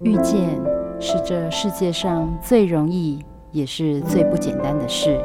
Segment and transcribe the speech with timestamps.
[0.00, 0.60] 遇见
[1.00, 3.18] 是这世界上最容易
[3.50, 5.18] 也是最不简单的事，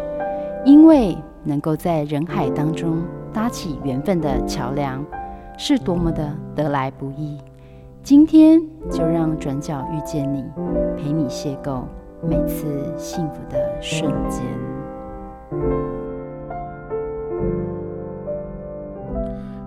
[0.63, 3.03] 因为能够在人海当中
[3.33, 5.05] 搭起缘分的桥梁，
[5.57, 7.37] 是多么的得来不易。
[8.01, 10.45] 今天就让转角遇见你，
[10.95, 11.81] 陪你邂逅
[12.23, 14.41] 每次幸福的瞬间。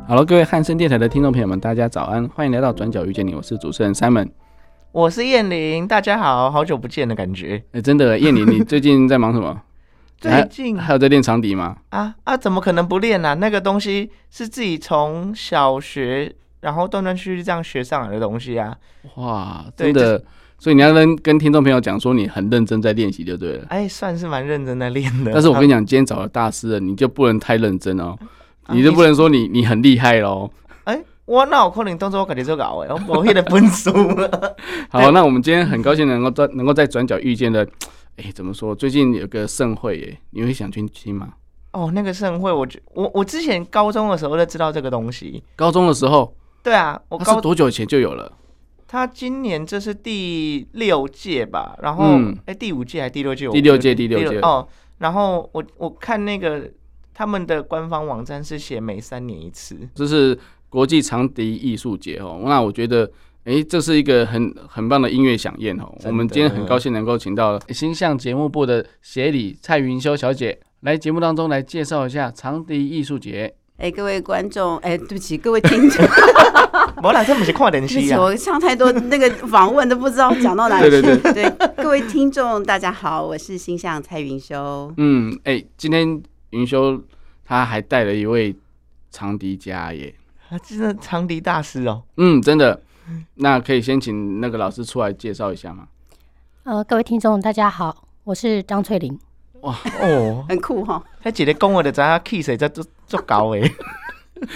[0.09, 4.31] 好了，各位汉声电台的听众朋友们，大家早安，欢迎来到转角遇见你，我是主持人 Simon，
[4.95, 7.57] 我是燕玲，大家好，好久不见的感觉。
[7.73, 9.61] 哎、欸，真的，燕玲，你最近在忙什么？
[10.17, 11.77] 最近还，还有在练长笛吗？
[11.89, 13.35] 啊啊，怎么可能不练啊？
[13.35, 16.33] 那个东西是自己从小学。
[16.61, 18.75] 然后断断续续这样学上来的东西啊，
[19.17, 20.23] 哇，真的，
[20.59, 23.67] 所以你要跟跟听众朋友讲说你很认真在练习就对了。
[23.69, 25.33] 哎，算是蛮认真在练的。
[25.33, 28.17] 但是我跟你讲， 今天找了大师了，你就不能太认真哦，
[28.69, 30.49] 你就不能说你你很厉害喽。
[31.27, 33.91] 哎，我那我可能动作我肯定做搞哎，我我的分数。
[34.91, 37.67] 好，那我们今天很高兴能够在能够在转角遇见的，
[38.17, 38.75] 哎，怎么说？
[38.75, 41.35] 最近有个盛会耶，你会想去听吗？
[41.73, 45.43] 哦，那个盛会，我我我之前高中的时候就知道这个东西。
[45.57, 46.35] 高中的时候。
[46.63, 48.33] 对啊，我高是多久以前就有了？
[48.87, 53.49] 他今年这是第六届吧，然后哎、嗯欸，第五届还是第六届？
[53.51, 54.67] 第六届，第六届哦。
[54.99, 56.71] 然后我我看那个
[57.13, 60.39] 他们的官方网站是写每三年一次，就是
[60.75, 62.43] 国际长笛艺术节哦。
[62.47, 63.09] 那我觉得，
[63.45, 65.95] 哎、欸，这是一个很很棒的音乐响宴哦。
[66.05, 73.55] 我们今天很高兴能够请到星象节目部的协理蔡云修小姐来节目当中来介绍一下长笛艺术节。
[73.77, 76.05] 哎，各位观众，哎，对不起，各位听众，
[77.05, 78.21] 我俩这么是跨年期啊！
[78.21, 80.91] 我唱太多那个访问都不知道讲到哪里去。
[80.91, 84.93] 对对对， 对，各位听众，大家好，我是星象蔡云修。
[84.97, 87.01] 嗯，哎，今天云修
[87.45, 88.55] 他还带了一位
[89.13, 90.13] 长笛家耶，
[90.55, 92.01] 啊，真的长笛大师哦。
[92.17, 92.81] 嗯，真的。
[93.35, 95.89] 那可以先请那个老师出来介绍一下吗？
[96.63, 99.19] 呃，各位听众，大家好，我是张翠玲。
[99.63, 101.03] 哇哦，很酷哈！
[101.21, 103.61] 他姐姐讲话的，知影 key 谁在做做高哎？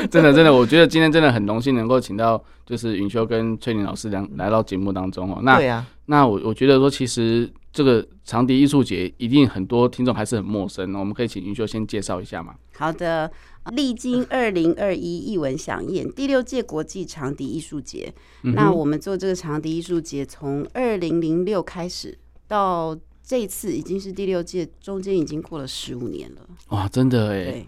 [0.09, 5.41] 真的真的，我觉得今天真的很荣幸能够请到就是云修跟翠玲老师两来到节目当中哦。
[5.43, 12.56] 那对啊，那我我觉得说，其实这个长笛艺术节一定很多听众还是很陌生，我们可以请云秀先介绍一下吗？
[12.75, 13.31] 好的，
[13.71, 18.12] 历经二零二一艺文响宴第六届国际长笛艺术节，
[18.43, 22.19] 嗯、那我们做这个长笛艺术节从二零零六开始
[22.49, 22.99] 到。
[23.22, 26.41] 这次已经是第六届，中间已经过了十五年了。
[26.71, 27.67] 哇，真的哎。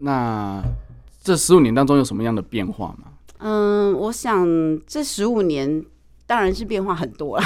[0.00, 0.60] 那
[1.22, 3.12] 这十五年当中有什么样的变化吗？
[3.38, 4.44] 嗯，我想
[4.84, 5.84] 这十五年
[6.32, 7.44] 当然是变化很多了。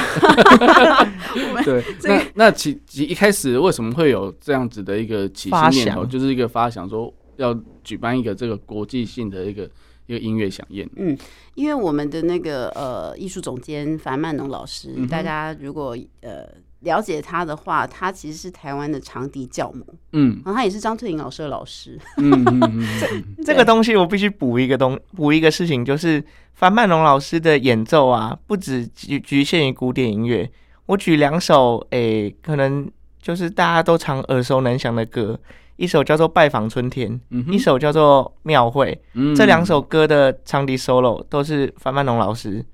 [1.64, 1.82] 对。
[2.04, 7.52] 那那起起一开始为什么会有这样子的一个起心念头，就是一个发想说要
[7.82, 9.68] 举办一个这个国际性的一个
[10.06, 10.88] 一个音乐响宴。
[10.94, 11.18] 嗯，
[11.56, 16.46] 因为我们的那个呃艺术总监樊曼农老师，嗯、大家如果呃。
[16.80, 21.98] 了解他的话，他其实是台湾的长笛教母，嗯，然后他也是张翠玲老师的老师。
[22.18, 22.44] 嗯，
[23.36, 26.22] 这这个东西我必须补一个东补一个事情，就是
[26.54, 30.48] 樊曼龙老师的演奏啊，不止局局限于古典音乐。
[30.86, 32.88] 我举两首，诶、欸，可能
[33.20, 35.36] 就是大家都常耳熟能详的歌，
[35.76, 38.92] 一首叫做《拜访春天》，嗯，一首叫做《庙会》。
[39.14, 42.64] 嗯，这两首歌的长笛 solo 都是樊曼龙老师。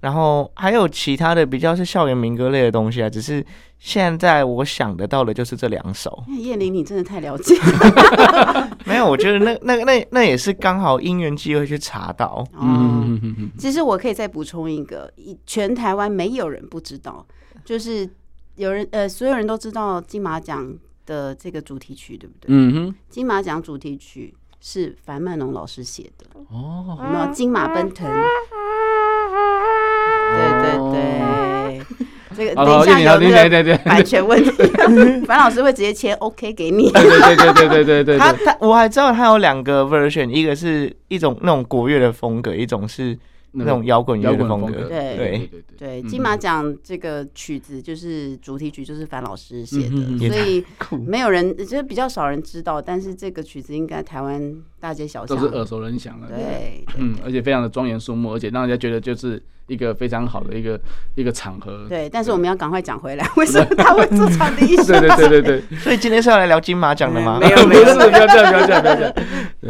[0.00, 3.44] 然后还有其他的比较是校园民歌类的东西啊，只是
[3.78, 6.24] 现在我想得到的就是这两首。
[6.28, 7.54] 叶玲，你真的太了解。
[8.86, 12.44] 没有，我觉得那 那那那也是刚好因缘机会去查到。
[12.58, 15.12] 嗯，其实我可以再补充一个，
[15.46, 17.24] 全台湾没有人不知道，
[17.64, 18.08] 就是
[18.56, 20.74] 有人呃，所有人都知道金马奖
[21.04, 22.46] 的这个主题曲，对不对？
[22.48, 22.94] 嗯哼。
[23.08, 26.26] 金马奖主题曲是樊曼农老师写的。
[26.48, 26.98] 哦。
[27.12, 28.10] 那金马奔腾。
[30.36, 31.82] 对对对，
[32.36, 34.50] 这个等一下有那个版权问题，
[35.26, 36.90] 樊老师会直接签 OK 给你。
[36.92, 43.18] 对对对对对对对，他他我还知道他有两个 version，一个是一种那种国乐的风格，一种是。
[43.52, 45.50] 那种摇滚乐的风格，对对。
[45.76, 50.64] 对，金马奖这个曲子就是主题曲，就是樊老师写的，所以
[51.04, 52.80] 没有人，就是比较少人知道。
[52.80, 60.78] 但是这个曲子应该台湾大街小巷都是耳熟能详的，对，嗯，而且非常的庄严肃穆，而且让人家觉得就是一个非常好的一个
[61.14, 61.86] 一个场合。
[61.88, 64.86] 对，但是我们要赶快讲回来， 为什么他会做长笛艺术？
[64.88, 67.38] 对对对对对， 所以今天是要来聊金马奖的吗？
[67.40, 69.14] 没有没有，不要这样不要这样不要这样。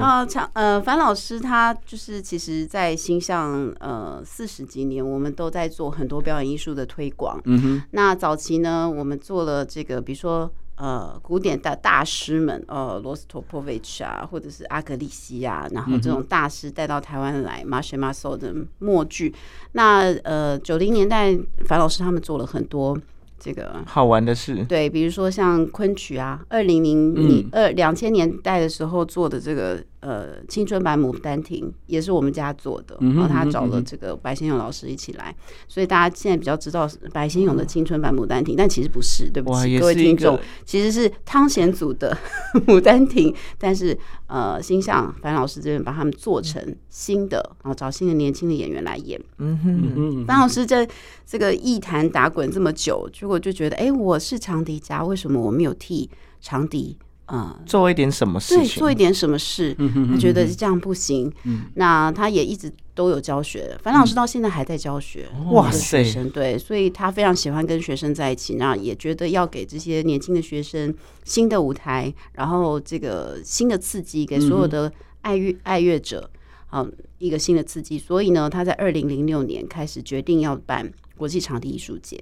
[0.01, 3.61] 啊， 长呃樊老师他就是其实在星象。
[3.81, 7.41] 呃，四十几年，我们都在做很多表演艺术的推广。
[7.45, 7.83] 嗯哼。
[7.91, 10.51] 那早期呢，我们做了这个，比如说
[10.81, 19.35] 呃古典的大师们，呃罗斯托波维奇啊，或者是阿格里西啊，然后这种大师带到台湾来，马歇马索的默剧。
[19.73, 22.99] 那呃九零年代，樊老师他们做了很多。
[23.43, 29.83] 这个好玩的事，对，比如说像昆曲啊，二零零零二两千年代的时候做的这个。
[30.01, 35.35] 呃，青春版《牡丹亭》也是我们家做的，然后他找了这个白先勇老师一起来，
[35.69, 42.17] 所以大家现在比较知道白先勇的青春版《牡丹亭》，但其实不是，对不起各位听众，其实是汤显祖的
[42.65, 49.21] 《牡丹亭》，但是呃，星象樊老师这边把他们做成新的，然后找新的年轻的演员来演。
[49.37, 50.89] 嗯哼，樊老师在
[51.27, 56.09] 这个艺坛打滚这么久，结果就觉得，哎，我是长笛家，为什么我没有替
[56.41, 56.97] 长笛？
[57.33, 58.65] 嗯，做一点什么事情？
[58.65, 59.77] 对，做一点什么事，
[60.11, 61.33] 他觉得这样不行。
[61.45, 65.29] 嗯，那他也一直都有教学，樊老师到现在还在教学。
[65.53, 66.03] 哇塞，
[66.35, 70.93] 对，所以他非常喜欢跟学生在一起，那也觉得要给这些年轻的学生
[71.25, 76.29] 新的舞台，然后这个新的刺激，给所有的爱乐爱乐者，
[76.67, 76.85] 好
[77.19, 77.97] 一个新的刺激。
[77.97, 82.21] 所以呢，他在二零零六年开始决定要办国际场地艺术节，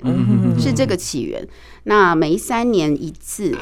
[0.58, 1.48] 是这个起源。
[1.84, 3.56] 那每三年一次。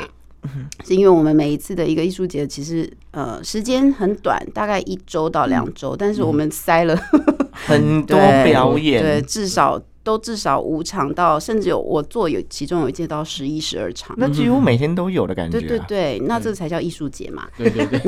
[0.84, 6.96] 是因为我们每一次的一个艺术节，其实呃时间很短，大概一周到两周，但是我们塞了
[7.52, 15.58] 很多表演，对，至少都至少五场到，甚至有我做有其中有一届到十一十二场，那几乎每天都有的感觉。
[15.58, 17.48] 对对对，那这才叫艺术节嘛。
[17.56, 17.98] 对对对，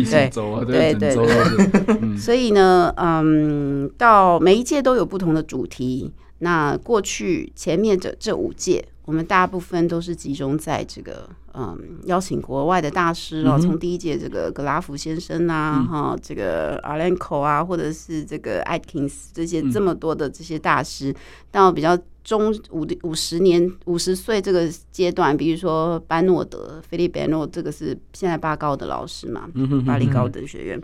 [0.00, 2.16] 艺术 周啊，对对对。
[2.16, 6.12] 所以呢，嗯，到每一届都有不同的主题。
[6.38, 8.84] 那过去前面这这五届。
[9.06, 21.16] 我们大部分都是集中在这个，嗯，邀请国外的大师哦，从第一届这个格拉夫先生啊，哈、嗯，这个阿兰科啊，或者是这个艾金斯这些这么多的这些大师，嗯、
[21.52, 29.48] 到比较中五五十年五十岁这个阶段，比如说班诺德、菲利班诺，这个是现在巴高的老师嘛，
[29.86, 30.82] 巴黎高等学院，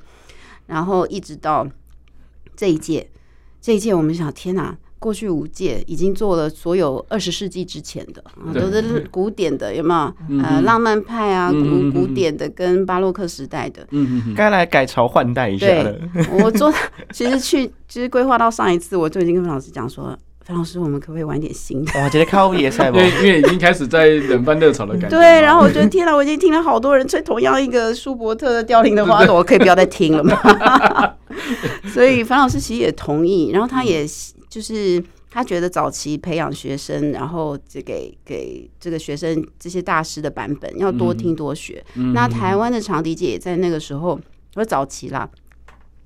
[0.67, 1.67] 然后一直到
[2.55, 3.11] 这一届，
[3.61, 4.79] 这一届我们想，天哪！
[5.03, 8.23] 过去五届已经做了所有二十世纪之前的，
[8.55, 10.41] 都是古典的，有没有？
[10.45, 13.85] 呃，浪漫派啊，古古典的跟巴洛克时代的，
[14.37, 15.93] 该来改朝换代一下了。
[16.31, 16.73] 我做，
[17.11, 22.01] 其实去，其实规划到上一次，我就已经跟樊老师讲说，樊老师，我们可不可以玩点新的？
[22.01, 25.19] 哇，觉得靠野赛， 因为因为已经开始在冷饭热炒的感觉。
[25.19, 30.39] 对，然后我觉得天哪，我已经听了好多人吹同样一个舒伯特的凋零的花朵，我可以不要再听了吗？
[31.93, 34.07] 所以樊老师其实也同意，然后他也。
[34.53, 41.83] 就是他觉得早期培养学生，然后就给给这个学生这些大师的版本要多听多学。
[41.95, 44.21] 嗯、那台湾的长笛界也在那个时候，
[44.53, 45.27] 说早期啦，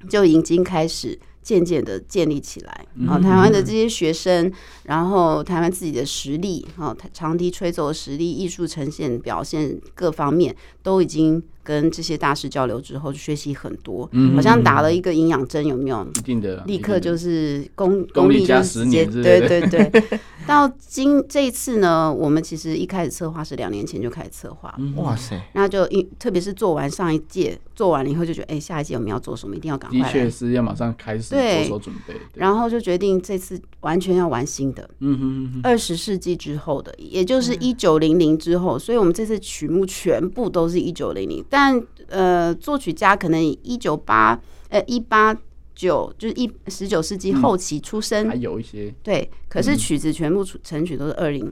[0.08, 2.86] 就已经开始渐渐的建立起来。
[3.08, 4.52] 啊，台湾的这些学生，
[4.84, 10.54] 然后台湾自己的实力，啊，长笛吹奏的实力、艺术呈现、表现各方面
[10.84, 11.42] 都已经。
[11.66, 16.06] 跟这些大师交流之后，就学习很多，好像打了一个营养针，有没有？
[16.16, 19.90] 一定的，立刻就是功功力加十年，对对对。
[20.46, 25.36] 到今这一次呢，我们其实一开始策划是两年前就开始策划，哇塞！
[25.54, 30.00] 那就一特别是做完上一届，做完了以后就觉得，哎，下一届我们要做什么，一定要赶快。
[30.00, 35.18] 的确是要马上开始着手准备，然后就决定这次完全要玩新的，嗯
[35.54, 41.44] 哼，二十世纪之后的，也就是一九零零之后，所以我们这次曲目全部都是一九零零。
[41.56, 44.38] 但呃，作曲家可能一九八
[44.68, 45.34] 呃一八
[45.74, 48.94] 九就是一十九世纪后期出生，还有一些。
[49.02, 51.50] 对，可是曲子全部成曲都是二零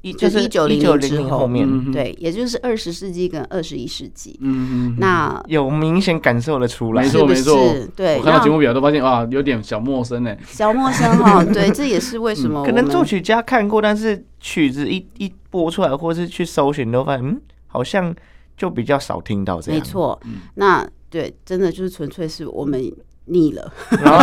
[0.00, 1.46] 一就是一九零零之后。
[1.46, 1.92] 面。
[1.92, 7.54] 对，也就是二十世纪跟二十一世纪，嗯那有明显感受得出来，没错没错，
[7.94, 18.14] 对，我看到节目表都发现啊，有点小陌生呢，小陌生哈， 对，这也是为什么可能作曲家看过，但是曲子一一播出来，或是去搜寻都发现，嗯，好像。
[18.56, 20.20] 就比较少听到这样，没错。
[20.54, 22.80] 那对，真的就是纯粹是我们
[23.26, 23.72] 腻了。
[24.02, 24.18] 然后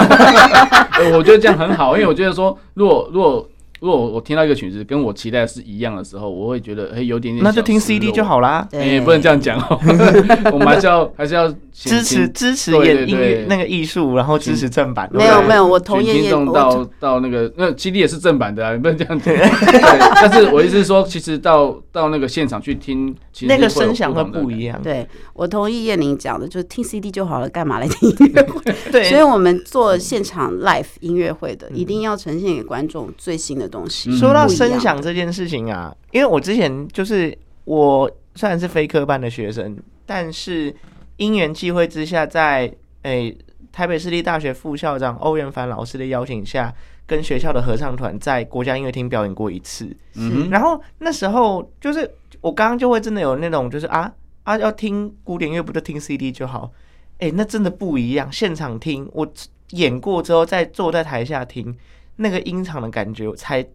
[1.17, 3.49] 我觉得这样很好，因为我觉得说，如果如果。
[3.81, 7.41] 如果我听到一个曲子跟我期待的是一样的时候，我会觉得哎有点点。
[7.41, 8.67] 那就听 CD 就好啦。
[8.73, 9.79] 哎，不能这样讲哦，
[10.51, 15.09] 我们还是要还是要支持支持演音乐那个艺术，然后支持正版。
[15.13, 16.11] 没有没有，我同意。
[16.11, 19.33] 听众到到那个那 CD 也是正版的啊，你不能这样讲。
[20.21, 23.15] 但是我意思是说，其实到到那个现场去听，
[23.47, 24.81] 那个声响会不一样。
[24.81, 28.75] 对，我同意叶宁讲的，就是听 CD 就好了，干嘛来听音乐会？
[28.91, 34.15] 对，所以我们做现场 live 音乐会的，一定要呈现给观众最新的东西。
[34.17, 40.73] 说到声响这件事情啊，因为我之前就是我虽然是非科班的学生，但是
[41.17, 43.37] 因缘际会之下，在诶、欸、
[43.71, 46.73] 台北市立大学副校长欧元凡老师的邀请下，
[47.05, 49.89] 跟学校的合唱团在国家音乐厅表演过一次。
[50.15, 52.09] 嗯，然后那时候就是
[52.41, 54.11] 我刚刚就会真的有那种就是啊
[54.43, 56.71] 啊要听古典乐不就听 CD 就好？
[57.19, 59.27] 哎、那真的不一样，现场听我
[59.71, 61.77] 演过之后再坐在台下听，
[62.15, 63.67] 那个音场的感觉才。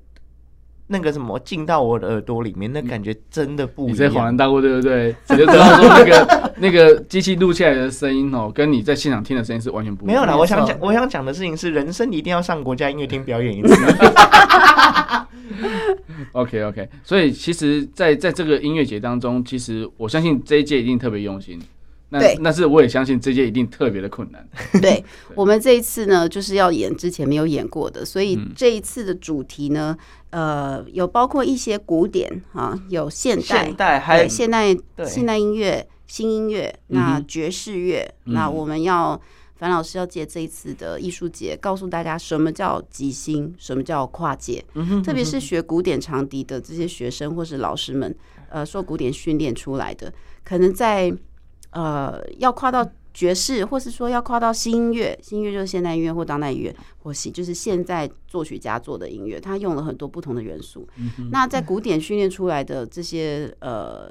[0.87, 3.95] 那个什么进到我的耳朵里面，那感觉真的不一样。
[3.95, 5.15] 你在恍然大悟，对不对？
[5.31, 10.15] 你就知道说那个 那个机器录下来的声音哦，跟你在现场听的声音是完全不一样。
[10.15, 13.75] 没有啦，我想讲，我想讲的事情是，人生一定要上国家音乐厅表演一次。
[16.33, 21.61] OK OK，所以其实在，在在这个音乐节当中，其实我相信这一届一定特别用心。
[22.11, 24.47] 对，但是我也相信这届一定特别的困难。
[24.73, 34.77] 对，对我们这一次呢，就是要演之前没有演过的，所以这一次的主题呢，嗯、呃，有包括一些古典啊，有现代，现代还有现代
[35.07, 39.21] 现代音乐、新音乐，那爵士乐，嗯、那我们要
[39.55, 48.13] 樊老师要借这一次的艺术节，告诉大家什么叫即兴，什么叫跨界，嗯哼嗯哼，特别是学古典长笛的这些学生或是老师们，
[48.49, 50.13] 呃，受古典训练出来的，
[50.45, 51.15] 可能在。
[51.77, 60.87] 呃，要跨到爵士，或是说要跨到新音乐，新音乐就是现代音乐或当代音乐，或是就是现在作曲家做的音乐，他用了很多不同的元素。
[60.99, 64.11] 嗯、那在古典训练出来的这些呃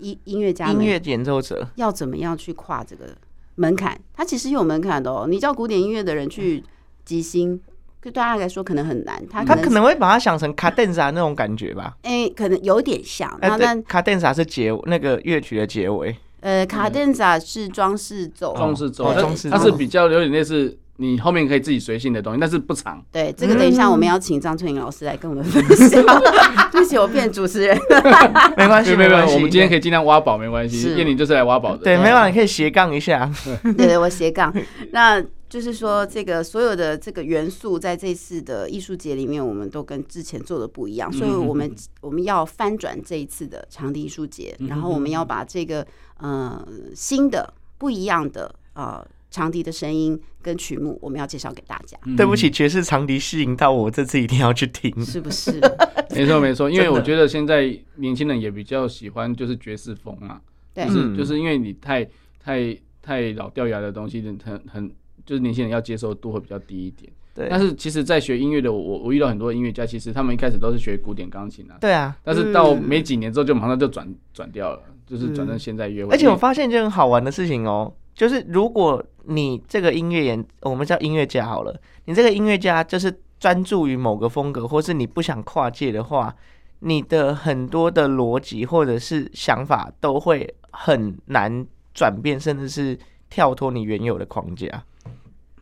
[0.00, 3.08] 音音乐家、音乐演奏者，要怎么样去跨这个
[3.56, 4.00] 门槛？
[4.14, 5.26] 他其实有门槛的哦。
[5.28, 6.62] 你叫古典音乐的人去
[7.04, 7.60] 即兴，
[8.00, 9.20] 对大家来说可能很难。
[9.28, 11.96] 他可能他可能会把它想成卡顿萨那种感觉吧？
[12.02, 13.36] 哎、欸，可能有点像。
[13.42, 16.16] 那卡顿萨是结那个乐曲的结尾。
[16.44, 19.10] 呃，卡顿萨是装饰走，装饰奏，
[19.50, 23.02] 它是比较有点类似你后面可以自己随性的东西，但是不长。
[23.10, 26.04] 对，这个等一下我们要请张翠玲老师来跟我们分享。
[26.70, 27.74] 对不起，我变主持人，
[28.58, 30.94] 没关系， 没关系，我们今天可以尽量挖宝，没关系。
[30.96, 33.30] 燕玲就是来挖宝的，对，没有，你可以斜杠一下。
[33.62, 34.52] 对对，我斜杠。
[34.92, 35.24] 那
[35.54, 45.86] 就是说，这个所有的这个元素，在这次的艺术节里面，我们都跟之前做的不一样，所以我们我们要翻转这一次的长笛艺术节，然后我们要把这个。
[46.18, 51.98] 呃，新的不一样的呃长笛的声音跟曲目，我们要介绍给大家。
[52.04, 55.60] 嗯、对不起，爵士长笛吸引到我，这次一定要去听，是不是？
[56.14, 60.40] 没错没错，因为我觉得现在年轻人也比较喜欢就是爵士风嘛，
[60.72, 62.08] 对就是就是因为你太
[62.38, 64.90] 太太老掉牙的东西，很很
[65.24, 67.10] 就是年轻人要接受度会比较低一点。
[67.34, 71.76] 对，但是其实，在学音乐的我，我遇到很多音乐家，其实他们一开始都是学古典钢琴啊。
[71.80, 74.80] 对啊，但是到没几年之后，就马上就转转掉了。
[75.06, 86.34] 就是转成现在乐，而且我发现一件很好玩的事情哦，就是如果你这个音乐人，我们叫音乐家好了，你这个音乐家就是专注于某个风格，或是你不想跨界的话，
[86.78, 94.66] 你的很多的逻辑或者是想法都会很难转变，甚至是跳脱你原有的框架。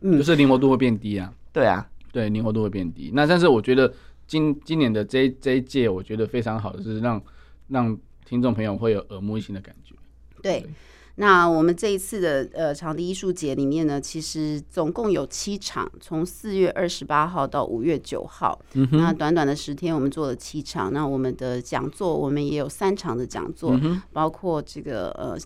[0.03, 1.33] 嗯，就是灵活度会变低啊。
[1.51, 3.11] 对啊，对，灵活度会变低。
[3.13, 3.91] 那但是我觉得
[4.27, 7.19] 今今年的这一这一届，我觉得非常好的是让
[7.69, 7.97] 让。
[8.25, 9.93] 听众朋友会有耳目一新的感觉。
[10.41, 10.69] 对，对，
[11.15, 20.91] 那我们这一次的呃场地艺术节里面呢，其实总共有七场，从四月二十八号到五月九号，嗯、那短短的十天，我们做了七场。
[20.91, 25.37] 那我们的讲座，我们也有三场的讲座，嗯、包括这个呃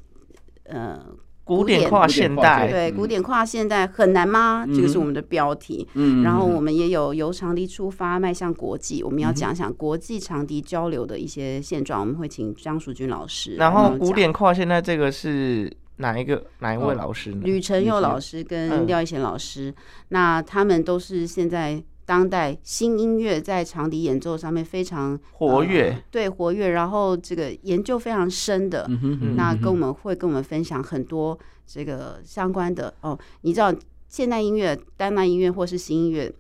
[0.66, 1.04] 呃。
[1.48, 4.66] 古典跨现代，对，古典跨现代很难吗？
[4.68, 5.88] 这个是我们的标题。
[5.94, 9.02] 嗯，然后我们也有由长笛出发，迈向国际。
[9.02, 12.02] 我们要讲讲国际长笛交流的一些现状。
[12.02, 13.56] 我们会请张淑君老师。
[13.56, 17.42] 然后古典跨现代这个是哪一个哪一位老师呢？
[17.44, 19.74] 吕承佑老师跟廖一贤老师，
[20.10, 21.82] 那他们都是现在。
[22.08, 28.90] 当代新音乐在长笛演奏上面非常活跃，对活跃，然后这个研究非常深的，
[29.36, 33.20] 那跟我们会跟我们分享很多这个相关的哦。
[33.42, 33.76] 你知道
[34.08, 36.34] 现代音乐、当代音乐或是新音乐，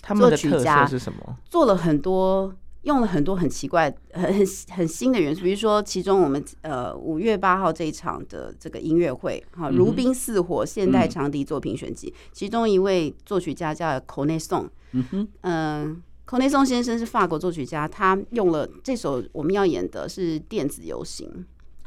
[0.00, 1.38] 他们的特色是什么？
[1.44, 14.68] 做了很多，用了很多很奇怪、很很很新的元素，比如说其中我们呃五月八号这一场的这个音乐会，哈，如冰似火现代长笛作品选集，其中一位作曲家叫 Connaisson。
[14.92, 21.44] 嗯哼，嗯，孔内松先生是法国作曲家，他用了这首我们要演的是电子游行。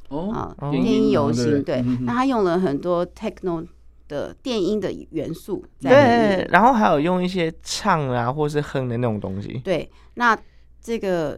[0.10, 3.66] 哦，啊，电音游行，对，那他用了很多 techno
[4.08, 10.38] 的电音的元素在里面，对，然后还有用一些唱啊或是哼的那种东西，对，那
[10.88, 11.38] 这个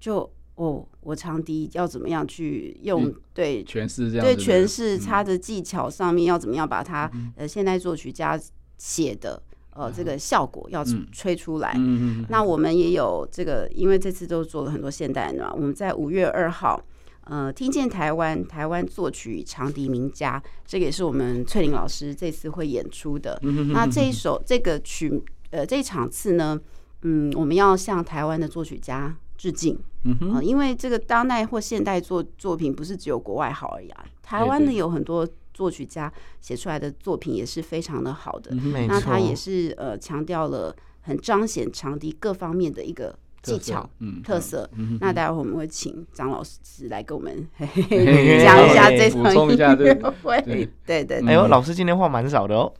[0.00, 8.36] 就哦，我长笛要怎么样去用对诠释这样，对诠释它的技巧上面要怎么样把它呃现代作曲家
[8.78, 9.40] 写的。
[9.72, 11.72] 呃，这个效果要吹出来。
[11.76, 15.52] 嗯、那我们也有这个，因为这次都做了很多现代的嘛。
[15.54, 16.84] 我们在五月二号，
[17.20, 23.38] 呃，听见台湾台湾作曲长笛名家，这个也是我们翠玲老师这次会演出的。
[23.42, 26.60] 嗯、那这一首这个曲呃这一场次呢，
[27.02, 29.78] 嗯，我们要向台湾的作曲家致敬。
[30.04, 38.50] 嗯哼、呃，因为这个当代或现代作作品不是只有国外好而已啊，台湾的有很多作曲家写出来的作品也是非常的好的。
[38.54, 43.18] 嗯、那他也是呃强调了很彰显长笛各方面的一个。
[43.42, 44.68] 技巧，嗯，特色。
[45.00, 50.40] 那待会我们会请张老师来跟我们 讲一下这场音乐会。
[50.86, 52.72] 对对，哎呦，老师今天话蛮少的哦。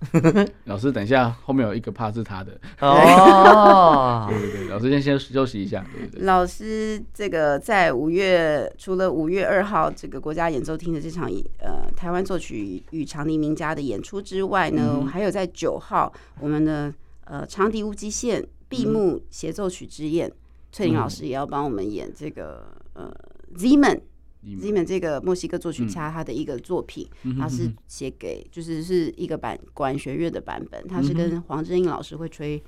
[0.64, 4.26] 老师，等一下后面有一个 part 是他的哦。
[4.30, 5.84] 对对对，老师先先休息一下。
[5.94, 6.22] 对对。
[6.26, 16.92] 老师，这个在五月，除了五月二号这个国家演奏厅的这场呃台湾作曲与长笛名家的演出之外呢，还有在九号我们的
[17.24, 20.30] 呃长笛无极限闭幕协奏曲之夜。
[20.72, 23.12] 翠玲老师也要帮我们演这个呃
[23.56, 27.08] ，Zeman，Zeman 这个墨西哥作曲家他的一个作品，
[27.38, 32.62] 他是写给就是是一个版管弦乐的版本，他是跟黄真英老师会吹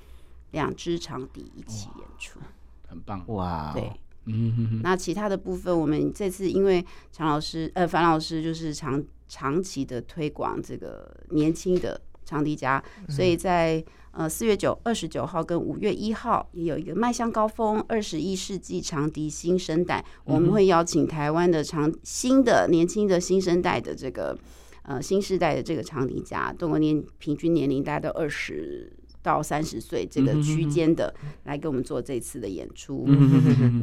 [0.51, 2.39] 两支长笛一起演出，
[2.87, 3.23] 很棒。
[3.27, 3.71] 哇！
[3.73, 3.91] 对，
[4.25, 13.83] 嗯，那其他的部分我们这次因为常老师呃樊老师就是长长期的推广这个年轻的长笛家，所以在。
[14.15, 24.37] 呃，四月九、二十九号跟五月一号也有一个迈向高峰二十一世纪长笛新生代，我们会邀请台湾的长新的年轻的新生代的这个
[24.83, 28.93] 呃新时代的这个长笛家，中国年平均年龄大概都二十。
[29.23, 31.11] 到三十岁这个区间的
[31.45, 33.05] 来给我们做这次的演出。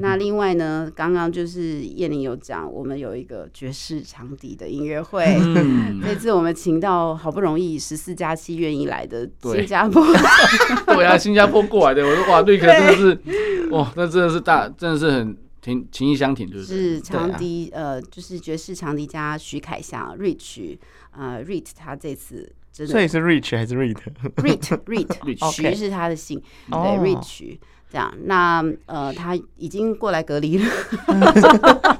[0.01, 5.25] 那另外呢，刚刚就是叶玲有讲，我们有一个爵士长笛的音乐会。
[6.05, 10.05] 这次我们请到好不容易十四加七愿意来的新加坡，
[10.95, 20.77] 对啊，新加坡过来的，我说哇，瑞克真的是哇，那真的是大，真的是很挺情意相挺，就是是长笛呃，就是爵士长笛家徐凯翔 Rich
[21.13, 22.53] 呃 Rit 他这次。
[22.87, 27.59] 所以是 Rich 还是 Reed？Reed，Reed， 徐是他的姓，对，Rich
[27.91, 28.13] 这样。
[28.25, 30.65] 那呃，他已经过来隔离了，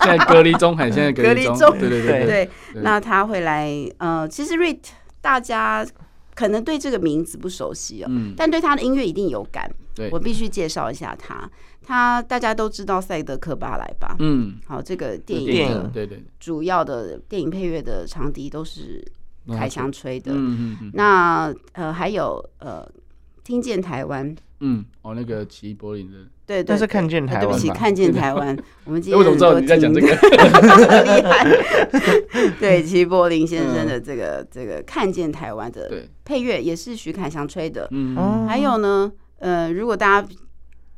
[0.01, 1.77] 在隔离中，还现在隔离中。
[1.79, 2.51] 对对对对。
[2.83, 3.69] 那他会来，
[3.99, 4.79] 呃，其实 Reed
[5.21, 5.87] 大家
[6.35, 9.71] 可能对这个名字不熟悉哦，但对他的音乐一定有感。
[10.11, 11.51] 我必须介绍一下他，
[11.83, 14.17] 他大家都知道赛德克巴莱吧？
[14.19, 19.05] 嗯，好，这个电影对对，主要的电影配乐的长笛都是。
[19.49, 22.87] 凯翔吹的，嗯嗯那呃还有呃，
[23.43, 30.07] 听见台湾，嗯，哦那个齐柏林的，对对，但是看见台湾，对不起，看见 台湾，我们今天我怎么知道你在讲这个？
[30.15, 40.29] 厉害， 对齐柏林先生的这个这个看见台湾的配乐也是徐凯翔吹的，嗯，还有呢，呃，如果大家。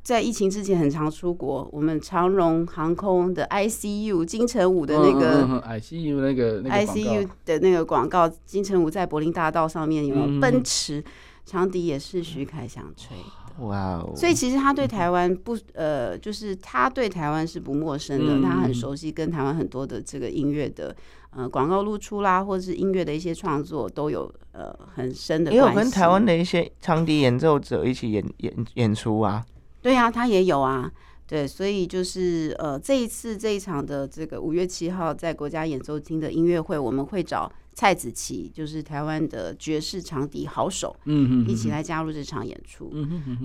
[0.03, 11.03] 在疫情之前很常出国，我们长荣航空的 ICU 金城武的那个 ICU 那个 ICU 的那个广告，金城武在柏林大道上面有没有奔驰
[11.47, 14.13] 长笛也是徐凯翔吹的，哇哦！
[14.17, 20.95] 所以其实他对台湾不呃，就是他对台湾是不陌生的，他很熟悉跟台湾很多的这个音乐的
[21.31, 25.53] 呃广告露出啦，或者是音乐的一些创作都有呃很深的。
[25.53, 29.45] 也有跟台湾的一些长笛演奏者一起演演演出啊。
[29.83, 30.91] 对呀、啊，他也有啊，
[31.27, 42.93] 对，所以就是呃，这一次这一场的这个五月七号在国家演奏厅的音乐会，我们会找蔡子琪，就是台湾的爵士长笛好手，嗯嗯，一起来加入这场演出。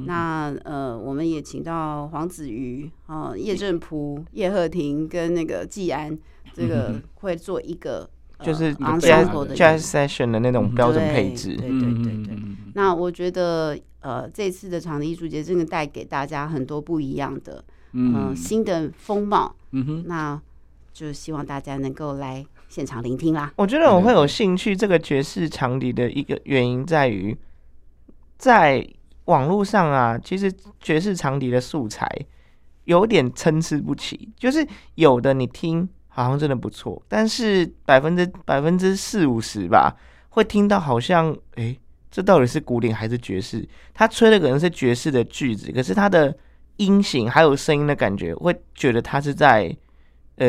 [0.06, 6.17] 那呃，我们也请到黄子瑜啊、呃、叶振朴、叶鹤婷跟那个季安，
[6.54, 8.10] 这个会做一个。
[8.39, 12.39] 就是 jazz jazz session 的那种标准配置，对对对对，对。
[12.76, 19.56] 那我觉得，呃，这次的场地艺术节真的带给大家很多不一样的，嗯，新的风貌。
[19.71, 20.39] 嗯哼，那
[20.93, 23.52] 就希望大家能够来现场聆听啦。
[23.56, 27.36] 我觉得我会有兴趣这个爵士长笛的一个原因在于，
[28.38, 28.88] 在
[29.26, 32.08] 网络上啊，其实爵士长笛的素材
[32.86, 35.89] 有点参差不齐，就是有的你听。
[36.23, 39.95] 好像真的不错，但是百分之百分之四五十吧，
[40.30, 41.77] 会听到好像，哎、
[42.10, 43.63] 这到底是古典还是爵士？
[43.93, 46.36] 他吹的可能是爵士的句子，可是他的
[46.77, 49.71] 音型还有声音的感觉，会觉得他是在，
[50.38, 50.47] 呃、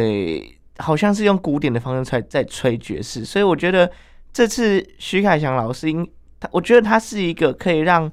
[0.79, 3.23] 好像是用古典的方式在在吹爵士。
[3.23, 3.91] 所以我觉得
[4.33, 6.09] 这次徐凯翔老师，应
[6.41, 8.11] 他，我觉得他是一个可以让，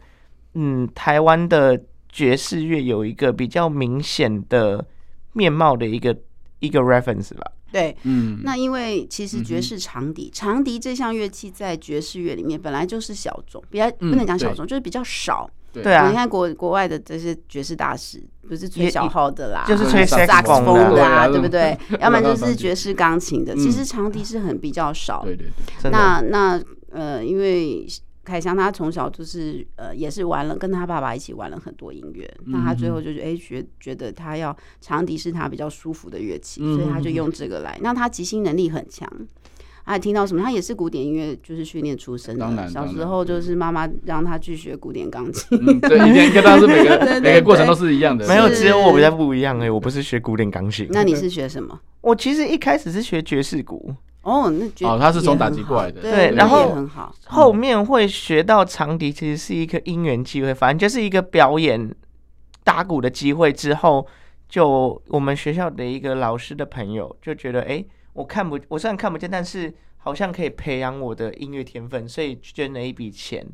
[0.55, 4.85] 嗯，台湾的爵士乐有一个比较明显的
[5.31, 6.13] 面貌的一个。
[6.59, 15.49] 一个 reference 吧，对，嗯，那因为其实爵士长笛，长笛这项乐器在爵士乐里面本来就是小众，比较不能讲小众，就是比较少。
[15.73, 15.93] 对。
[15.93, 21.77] 啊，你看国国外的这些爵士大师，不是吹小号的啦，就是吹萨克斯风的啊，对不对？
[21.99, 23.53] 要不然就是爵士钢琴的。
[23.55, 25.23] 其实长笛是很比较少。
[25.25, 25.47] 对对
[25.81, 25.91] 对。
[25.91, 27.85] 那那呃，因为
[28.25, 32.29] 凯翔他从小就是呃也是玩了，跟他爸爸一起玩了很多音乐。
[32.47, 37.77] 那他最后就是哎觉觉得他要长笛是他比较舒服的乐器，所以他就用这个来。
[37.81, 39.07] 那他即兴能力很强。
[39.87, 40.41] 还听到什么？
[40.41, 42.67] 他也是古典音乐，就是训练出身的。
[42.67, 45.59] 小时候就是妈妈让他去学古典钢琴。
[45.61, 48.27] 嗯，对，一天跟他是每个 每个过程都是一样的。
[48.27, 50.87] 没有，只有我比较不一样哎，我不是学古典钢琴。
[50.89, 51.79] 那你是学什么？
[52.01, 53.93] 我其实一开始是学爵士鼓。
[54.25, 56.01] 哦，那哦，他是从打击过来的。
[56.01, 56.75] 对，然后
[57.27, 61.89] 后面会学到长笛，其实是一个因缘机会，反正就是一个表演
[62.63, 63.53] 打鼓的机会。
[63.53, 64.05] 之后
[64.49, 67.85] 就我们学校的一个老师的朋友就觉得，哎。
[68.15, 73.45] 我看不，我虽然看不见，但是好像可以培养我的音乐天分，所以捐了一笔钱，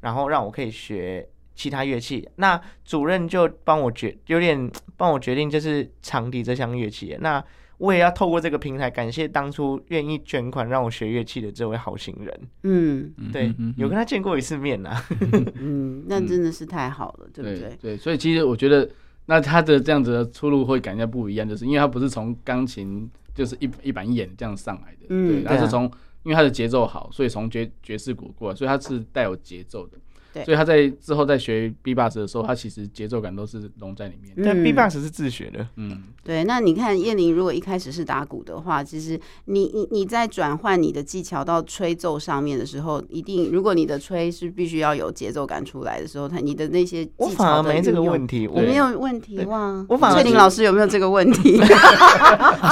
[0.00, 2.28] 然后让我可以学其他乐器。
[2.34, 7.16] 那主任就帮我决，有点帮我决定，就是长笛这项乐器。
[7.20, 7.40] 那
[7.80, 12.40] 我也要透过这个平台，感谢当初愿意捐款让我学乐器的这位好心人。
[12.62, 15.02] 嗯，对，有跟他见过一次面呐。
[15.58, 17.76] 嗯，那真的是太好了，对不对？
[17.80, 18.88] 对，所以其实我觉得，
[19.26, 23.10] 那他的这样子的出路会感觉不一样，就是因为他不是从钢琴。
[23.32, 25.84] 就是一一板一眼这样上来的，嗯、对，他是从，
[26.24, 29.96] 因为他的节奏好，所以从爵爵士鼓过来，所以他是带有节奏的。
[30.32, 34.32] 对所以他在之后在学 B-box 的时候，他其实节奏感都是融在里面。
[34.44, 35.66] 但 B-box 是自学的。
[35.76, 36.44] 嗯，对。
[36.44, 49.84] 那你看叶玲，如果一开始是打鼓的话，其实你你你在转换你的技巧到吹奏上面的时候，一定如果你的吹是必须要有节奏感出来的时候，他你的那些技巧我反而没这个问题，我没有问题哇。
[49.88, 51.58] 我反而翠玲老师有没有这个问题？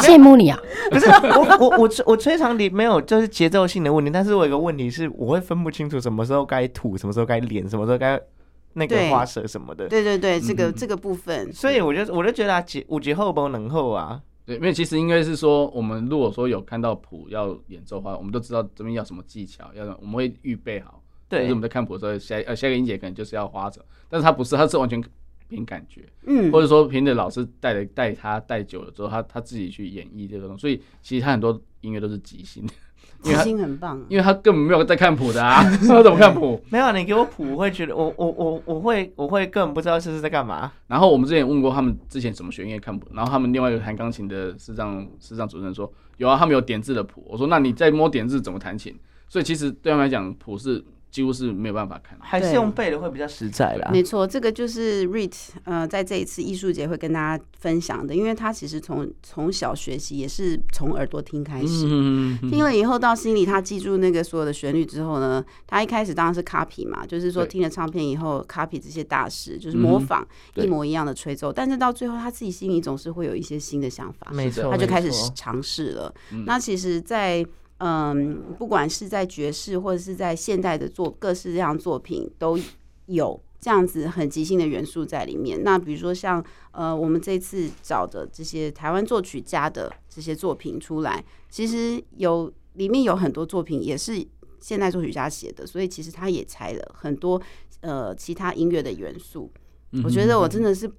[0.02, 0.56] 羡慕你啊！
[0.92, 7.40] 不是我我我吹我吹长笛没有就是节奏性的问题，但是我有个问题是，我会分不清楚什么时候该吐，什么时候该。
[7.48, 8.20] 脸什么时候该
[8.74, 9.88] 那个花舌什么的？
[9.88, 14.22] 对对对，这个这个部分，所以我就我就觉得啊，节五级后不能后啊。
[14.44, 21.02] 对，因为其实应该是说，我们如果说有看到谱要演奏的话，我们都知道这边要什么技巧，要我们会预备好。
[21.28, 25.02] 对，就是我们在看谱的时候，下呃下个音节可能就是要花舌，但是他不是，他是完全
[25.48, 32.72] 凭感觉，嗯，或者说凭着老师带的带他带久了之后，他他自己去演绎这个东西，所以其实他很多音乐都是即兴的。
[33.22, 36.62] 即兴很棒，因为他根本没有在看谱的啊， 他怎么看谱？
[36.70, 40.70] 没有，你给我谱，我会觉得我我我我会我会根本不知道这是在干嘛。
[40.86, 47.24] 然后我们之前问过他们之前怎么学音乐看谱，然后他们另外一个弹钢琴的视障视障主任说有啊，他们有点字的谱。
[47.28, 48.94] 我说那你在摸点字怎么弹琴？
[49.28, 50.84] 所以其实对他们来讲谱是。
[51.10, 53.90] 几乎是没有办法看，还是用背的会比较实在啦。
[53.90, 76.14] 没错，这个就是 RIT 呃，在这一次艺术节会跟大家分享的，因为他其实从从小学习也是从耳朵听开始，嗯、听了以后到心里，他记住那个所有的旋律之后呢，他一开始当然是 copy 嘛，就是说听了唱片以后对 copy 这些大师，就是模仿一模一样的吹奏，嗯、但是到最后他自己心里总是会有一些新的想法，没错，他就开始尝试了。
[76.44, 77.44] 那其实，在
[77.78, 82.58] 嗯，不管是在爵士或者是在现代的作各式各样作品，都
[83.06, 85.62] 有这样子很即兴的元素在里面。
[85.62, 94.26] 那比如说像呃，我们这次找的这些台湾作曲家的这些作品出来，其实有里面有很多作品也是
[94.60, 97.40] 现代作曲家写的，所以其实他也拆了很多
[97.82, 99.48] 呃其他音乐的元素。
[99.92, 100.90] 嗯、我觉得我真的是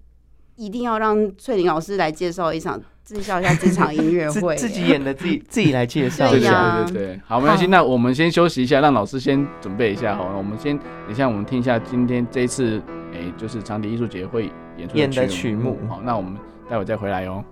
[0.55, 2.81] 一定要让翠玲老师来介绍一场。
[3.15, 12.81] 介绍一下这场音乐 会，自己演的自己自己来介绍一下，对对对，好，没关系，那我们先休息一下，让老师先准备一下，好，我们先等一下，我们听一下今天这一次，
[13.13, 16.35] 哎、欸，就是长笛艺术节会演出的曲目，好，那我们
[16.69, 17.43] 待会再回来哟。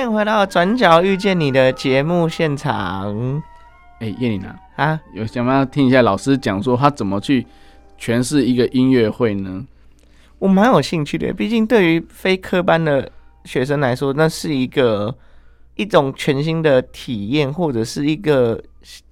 [0.00, 3.36] 欢迎回到《转角遇见你》的节目现场。
[3.98, 7.46] 哎、欸，叶玲啊，啊，有想不想听一下老师讲说他怎么去
[8.00, 9.62] 诠释一个音乐会呢？
[10.38, 13.12] 我蛮有兴趣的，毕竟对于非科班的
[13.44, 15.14] 学生来说，那是一个
[15.74, 18.58] 一种全新的体验，或者是一个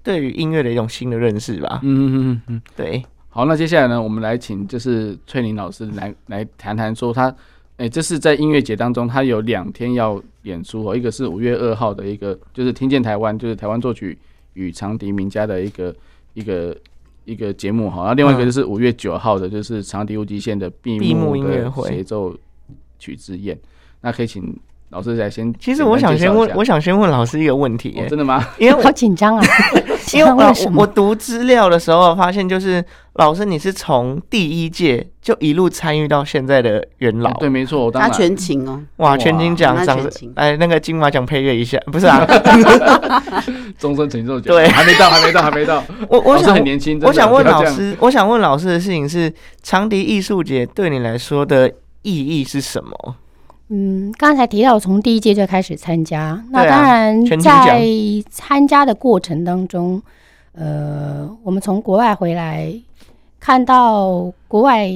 [0.02, 1.80] 对于音乐的一种新的认识吧。
[1.82, 3.04] 嗯嗯嗯嗯，对。
[3.28, 7.30] 好，那接下来呢，我们来请就是翠玲老师来来谈谈说他，
[7.78, 14.16] 哎、欸，这是在音乐节当中，他有两天要演出哦，一个是五月二号的一个，就是听见台湾，就是台湾作曲
[14.52, 15.92] 与长笛名家的一个
[16.34, 16.76] 一个。
[17.24, 22.34] 一个节目哈，然后另外一个就是五月九号的，就是长笛无极限的闭幕音乐会协奏
[22.98, 23.54] 曲之宴。
[24.00, 25.52] 那可以请老师来先。
[25.60, 28.02] 其实我想先问，我想先问老师一个问题。
[28.08, 28.42] 真的吗？
[28.58, 29.44] 因为好紧张啊！
[30.14, 37.32] 因为我我读资料的时候发现，就是老师你是从第一届就一路参与到现在的元老。
[37.34, 38.80] 对，没错，他全勤哦。
[38.96, 40.32] 哇，全勤奖掌声！
[40.36, 42.24] 哎，那个金马奖配乐一下，不是啊？
[43.78, 44.54] 终身成就奖。
[44.54, 45.82] 对，还没到，还没到，还没到。
[46.08, 51.68] 我我想很年轻，我想问老师，我想问老师的事情是，长笛艺术节对你来说的
[52.02, 53.16] 意义是什么？
[53.70, 57.86] 嗯，刚才提到从第一届就开始参加，那当然在
[58.30, 60.02] 参加的过程当中，
[60.52, 62.72] 呃，我们从国外回来，
[63.38, 64.90] 看到国外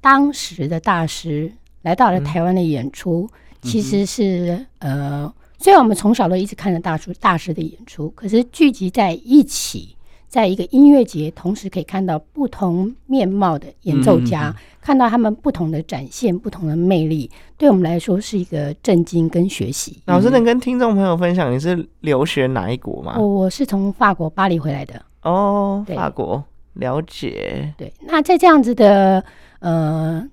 [0.00, 9.94] 当时的大师来到了台湾的演出，嗯、其实是呃，虽然我们从小都一直看着大叔大师的演出，可是聚集在一起。
[10.30, 20.00] 在一个音乐节，同时可以看到不同面貌的演奏家，嗯、看到他们不同的展现、不同的魅力，对我们来说是一个震惊跟学习。
[20.06, 23.16] 老师能跟听众朋友分享你是留学哪一国吗？
[23.18, 25.02] 我我是从法国巴黎回来的。
[25.22, 26.42] 哦，法国，
[26.74, 27.74] 了解。
[27.76, 29.24] 对，那在这样子的
[29.58, 30.24] 呃，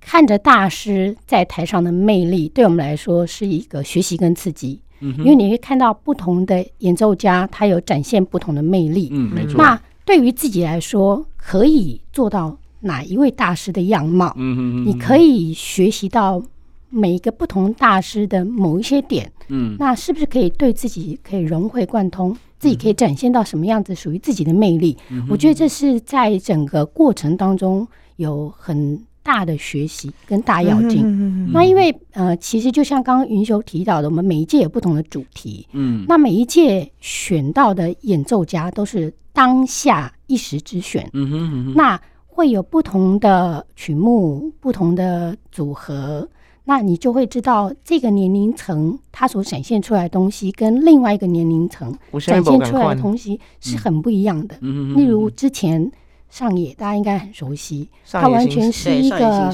[0.00, 4.80] 看着大师在台上的魅力，对我们来说是一个学习跟刺激。
[5.00, 9.08] 因为你会看到不同的演奏家，他有展现不同的魅力。
[9.12, 9.56] 嗯，没错。
[9.58, 14.32] 那对于自己来说，可以做到哪一位大师的样貌？
[14.36, 16.42] 嗯嗯，你可以学习到
[16.88, 19.30] 每一个不同大师的某一些点。
[19.48, 22.36] 嗯，那是不是可以对自己可以融会贯通？
[22.58, 24.96] 自己可以展现到什么样子属于自己的魅力？
[25.28, 29.04] 我觉得这是在整个过程当中有很。
[29.26, 46.28] 大的学习跟大要进，嗯、那因为呃，其实就像刚刚云修提到的，我们每一届有不同的主题，嗯，那每一届选到的演奏家都是当下一时之选，嗯哼，嗯哼，那会有不同的曲目、不同的组合，
[46.62, 51.92] 那你就会知道这个年龄层它所展现出来的东西跟另外一个年龄层
[52.24, 54.56] 展现出来的东西是很不一样的，
[54.94, 55.90] 例如之前。
[56.30, 59.50] 上野大家应该很熟悉，他完全是一个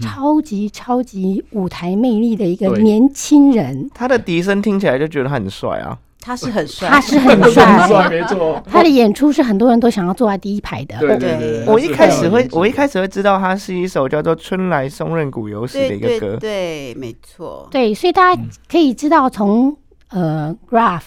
[0.00, 3.88] 超级超级舞台魅力的一个年轻人。
[3.94, 8.60] 他的笛声听起来就觉得他很帅啊，他是很帅，他是很帅， 没错。
[8.68, 10.98] 他的演出是很多人都想要坐在第一排的。
[10.98, 17.68] 对对对，我一开始会，我一开始会知道他是一首叫做《春来松任谷由实》的一个歌，对，没错。
[17.70, 19.76] 对，所以大家可以知道，从
[20.08, 21.02] 呃 Graph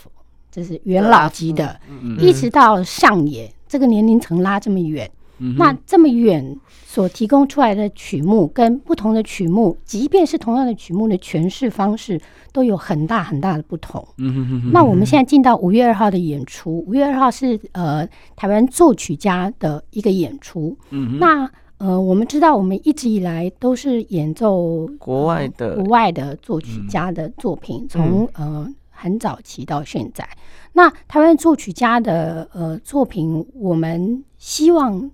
[0.49, 1.77] 就是元老级的，
[2.17, 3.51] 一直到上野。
[3.69, 12.19] 这个年龄层拉这么远，嗯、那这么远所提供出来的曲目跟不同的曲目，即便是同样的曲目的诠释方式，
[12.51, 14.05] 都有很大很大的不同。
[14.17, 18.05] 嗯、哼哼哼那我们现在进到五月二号的演出，五月二号是呃
[18.35, 20.75] 台湾作曲家的一个演出。
[20.89, 28.73] 嗯、哼那呃我们知道，我们一直以来都是演奏国外的国外的作曲家的作品，从、嗯、呃。
[28.99, 30.27] 很早期到现在，
[30.73, 35.09] 那台湾作曲家的呃作品，我们希望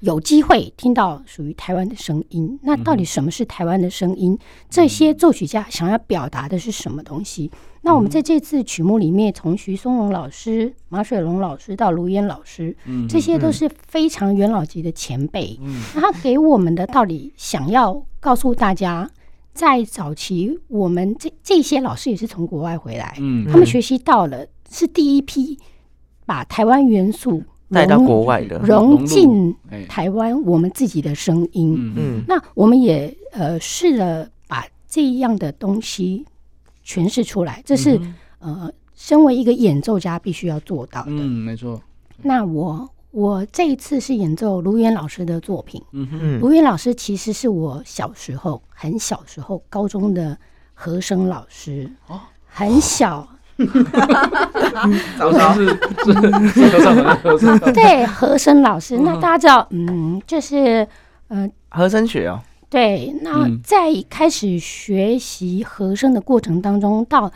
[0.00, 2.58] 有机会听到属于台湾的声音。
[2.62, 4.38] 那到底什么是台湾的声音？
[4.68, 7.50] 这些作曲家想要表达的是什么东西？
[7.80, 12.76] 那我们在这次曲目里面，从徐松荣老师、马水龙老师到卢燕老师，
[13.08, 15.58] 这些都是非常元老级的前辈。
[15.94, 19.10] 那他给我们的到底想要告诉大家？
[19.58, 25.58] 在早期，我们这这些老师也是从国外回来，嗯，他们学习到了是第一批
[26.24, 29.52] 把台湾元素带到国外的，融进
[29.88, 36.24] 台湾我们自己的声音，嗯，那我们也呃试了把这样的东西
[36.86, 38.00] 诠释出来，这是
[38.38, 41.82] 呃身为一个演奏家必须要做到的，嗯，没错。
[42.22, 42.88] 那我。
[43.18, 45.82] 我这一次是演奏卢远老师的作品。
[45.90, 50.38] 嗯哼，卢远老师其实是我小时候很小时候高中的
[50.72, 51.90] 和声老师。
[52.06, 53.26] 哦，很小。
[55.18, 55.66] 老师
[56.04, 58.96] 是和声，对和声老师。
[58.98, 60.86] 那大家知道，嗯，就是
[61.26, 62.40] 嗯，和声学哦。
[62.70, 67.32] 对，那在开始学习和声的过程当中，到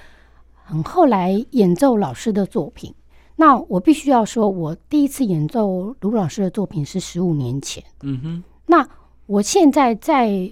[0.62, 2.94] 很后来演奏老师的作品，
[3.36, 7.82] 那我必须要说，我第一次演奏卢老师的作品是十五年前。
[8.02, 8.88] 嗯哼，那
[9.26, 10.50] 我现在在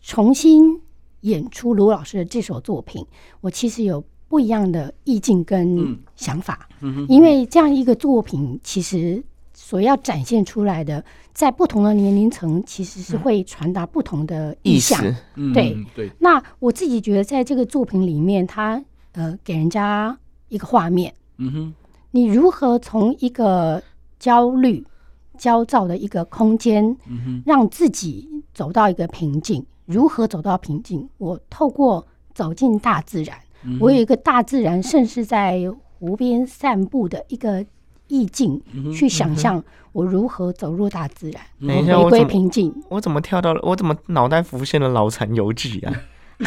[0.00, 0.80] 重新
[1.22, 3.04] 演出卢老师的这首作品，
[3.40, 6.68] 我其实有不一样的意境跟想法。
[6.80, 15.02] 嗯哼，因为这样一个作品，其实所要展现出来的，在不同的年龄层，其实是会传达不同的意象。
[15.54, 16.10] 对对。
[16.18, 18.82] 那我自己觉得，在这个作品里面，它。
[19.12, 20.16] 呃，给人家
[20.50, 21.74] 一个画面，嗯哼，
[22.10, 23.82] 你如何从一个
[24.18, 24.84] 焦虑、
[25.38, 29.64] 焦躁的一个空间，嗯，让自己走到一个平静？
[29.86, 31.08] 如何走到平静？
[31.18, 35.60] 我透过走进大自然，嗯、我有一个大自然，甚至在
[35.98, 37.64] 湖边散步的一个
[38.08, 42.72] 意境，嗯、去想象我如何走入大自然，回归平静。
[42.88, 43.60] 我怎么跳到了？
[43.62, 45.94] 我怎么脑袋浮现了《脑残游记》啊？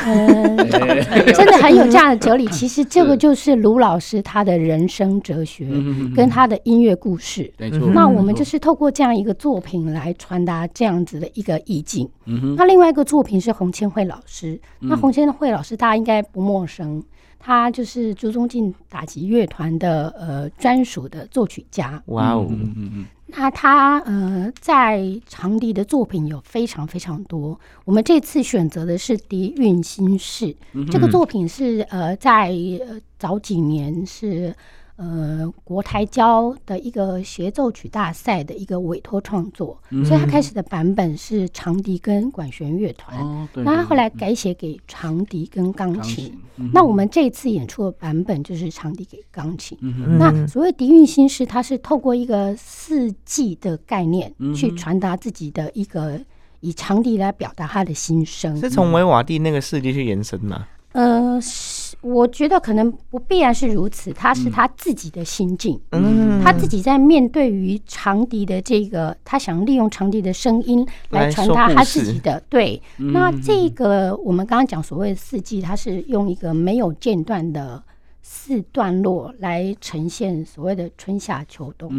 [0.06, 0.58] 嗯，
[1.34, 2.48] 真的很有这样的哲理。
[2.48, 5.68] 其实这个就是卢老师他的人生哲学，
[6.16, 7.52] 跟他的音乐故事。
[7.94, 12.10] 那我们就是透过这样一个作品来传达这样子的一个意境。
[12.58, 14.60] 那另外一个作品是洪千惠老师。
[14.80, 17.04] 那洪千惠老师大家应该不陌生，
[17.46, 22.02] 他就是朱宗庆打击乐团的呃专属的作曲家。
[22.06, 22.50] 哇哦。
[23.26, 27.60] 那他呃，在长笛的作品有非常非常多。
[27.84, 30.56] 我们这次选择的是《笛韵心事》，
[30.92, 32.56] 这个作品是呃，在
[33.20, 34.56] 早几年是。
[35.04, 46.34] 呃，国台交的一个协奏曲大赛的一个委托创作，嗯、所以他开始的版本是长笛跟管弦乐团，哦、那他后来改写给长笛跟钢琴。
[46.56, 49.78] 嗯、那我们这次演出的版本就是长笛给钢琴。
[49.82, 56.18] 嗯、那所谓笛韵心事，它是透过一个四季的概念去传达自己的一个
[56.62, 60.66] 以长笛来表达他的心声，是从维瓦蒂那个四季去延伸吗？
[60.94, 61.42] 呃。
[62.04, 72.82] 我觉得可能不必然是如此，他是他自己的心境，嗯，他自己在面对于长笛的这个，他想利用长笛的声音来传达他自己的对。
[72.98, 77.82] 那这个我们刚刚讲所谓的四季，它是用一个没有间断的
[78.22, 81.90] 四段落来呈现所谓的春夏秋冬。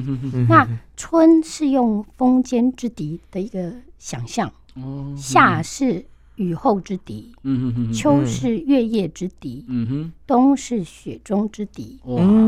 [0.48, 4.52] 那春是用风间之笛的一个想象，
[5.16, 6.04] 夏是。
[6.36, 7.32] 雨后之笛，
[7.92, 9.64] 秋是月夜之笛，
[10.26, 12.00] 冬是雪中之笛。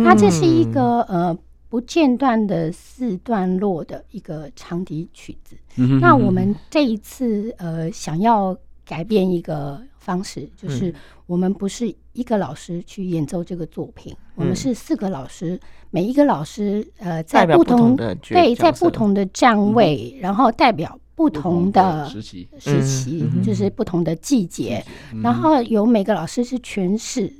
[0.02, 1.36] 那这是一个呃
[1.68, 5.56] 不间断的四段落的一个长笛曲子。
[6.00, 10.92] 那我们这一次呃想要改变一个方式，就是
[11.26, 20.98] 我们不是一个老师去演奏这个作品，我们是四个老师，每一个老师呃在不同的对在不同的站位，然后代表。
[21.16, 24.84] 不同的时期，时期就是不同的季节，
[25.22, 27.32] 然后有每个老师是诠释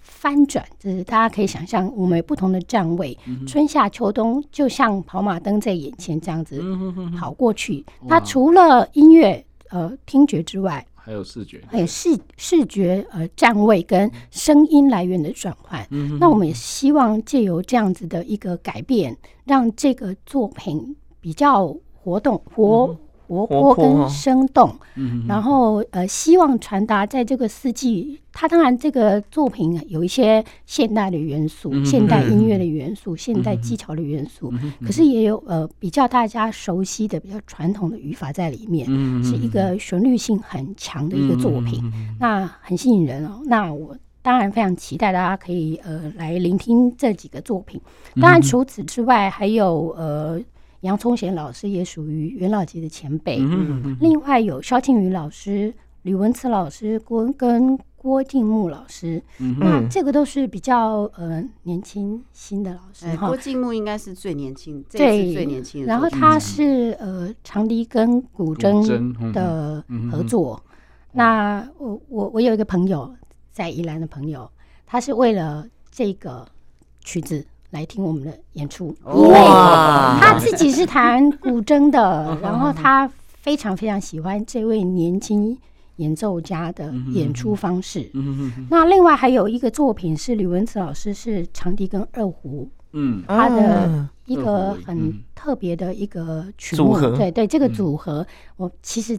[0.00, 6.64] 翻转，就是大家可以想象，我们有不同的站位，春夏秋冬就像跑马灯在眼前这样子
[7.18, 7.84] 跑过去。
[8.08, 15.86] 它除了音乐呃听觉之外，还有视觉，还有视视觉呃站位跟声音来源的转换。
[16.18, 19.14] 那我们也希望借由这样子的一个改变，
[19.44, 22.96] 让这个作品比较活动活。
[23.28, 24.74] 活泼跟生动，
[25.28, 28.18] 然后呃，希望传达在这个四季。
[28.32, 38.86] 它当然这个作品有一些现代的元素、现代音乐的元素、现代技巧的元素，可是也有呃比较大家熟悉的、比较传统的语法在里面，
[39.24, 41.82] 是一个旋律性很强的一个作品，
[42.20, 43.40] 那很吸引人哦。
[43.46, 47.80] 那我当然非常期待大家可以呃来聆听这几个作品。
[48.20, 50.40] 当然除此之外，还有呃。
[50.82, 63.26] 杨聪贤老师也属于元老级的前辈，嗯嗯、另外有萧庆宇老师、吕文慈老师、郭跟郭敬木老师，嗯、那这个都是比较呃年轻新的老师哈。
[63.26, 65.88] 郭敬木应该是最年轻，对，最年轻的。
[65.88, 70.62] 然后他是呃长笛跟古筝的合作。
[70.66, 70.76] 嗯、
[71.12, 73.12] 那我我我有一个朋友
[73.50, 74.48] 在宜兰的朋友，
[74.86, 76.46] 他是为了这个
[77.00, 77.44] 曲子。
[77.70, 83.10] 来听我们的演出，因为他自己是弹古筝的， 然后他
[83.40, 85.56] 非常非常喜欢这位年轻
[85.96, 88.10] 演奏家的演出方式。
[88.70, 99.18] 那另外还有一个作品是吕文慈老师是长笛跟二胡，嗯，他的一个很特别的一个曲目，对对，这个组合我其实。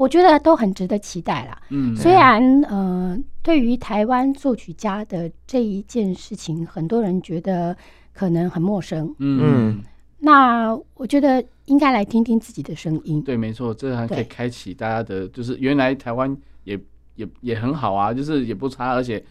[0.00, 1.60] 我觉得都很值得期待啦。
[1.68, 7.76] 嗯，虽然呃，对于台湾作曲家的这一件事情，很多人觉得
[8.14, 9.14] 可能很陌生。
[9.18, 9.82] 嗯，
[10.20, 13.20] 那我觉得应该来听听自己的声音。
[13.20, 16.34] 对，没错，这还可以开启大家的，就是原来台湾
[16.64, 16.80] 也
[17.16, 19.22] 也也很好啊，就是也不差，而且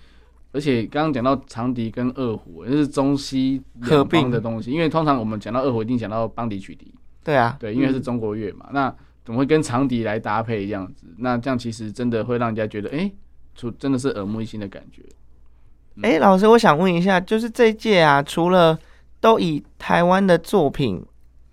[0.52, 6.94] 而且刚刚讲到长笛跟二胡，那是中西合并的东西，因为通常我们讲到二胡，一定讲到邦迪曲笛。
[7.24, 8.96] 对啊，对，因为是中国乐嘛，嗯、那
[9.30, 11.06] 怎么会跟长笛来搭配这样子？
[11.20, 13.14] 那这样其实真的会让人家觉得，哎、欸，
[13.54, 15.04] 出真的是耳目一新的感觉。
[16.02, 18.76] 哎、欸，老师，我想问一下，就是这一届啊，除了
[19.20, 21.06] 都以台湾的作品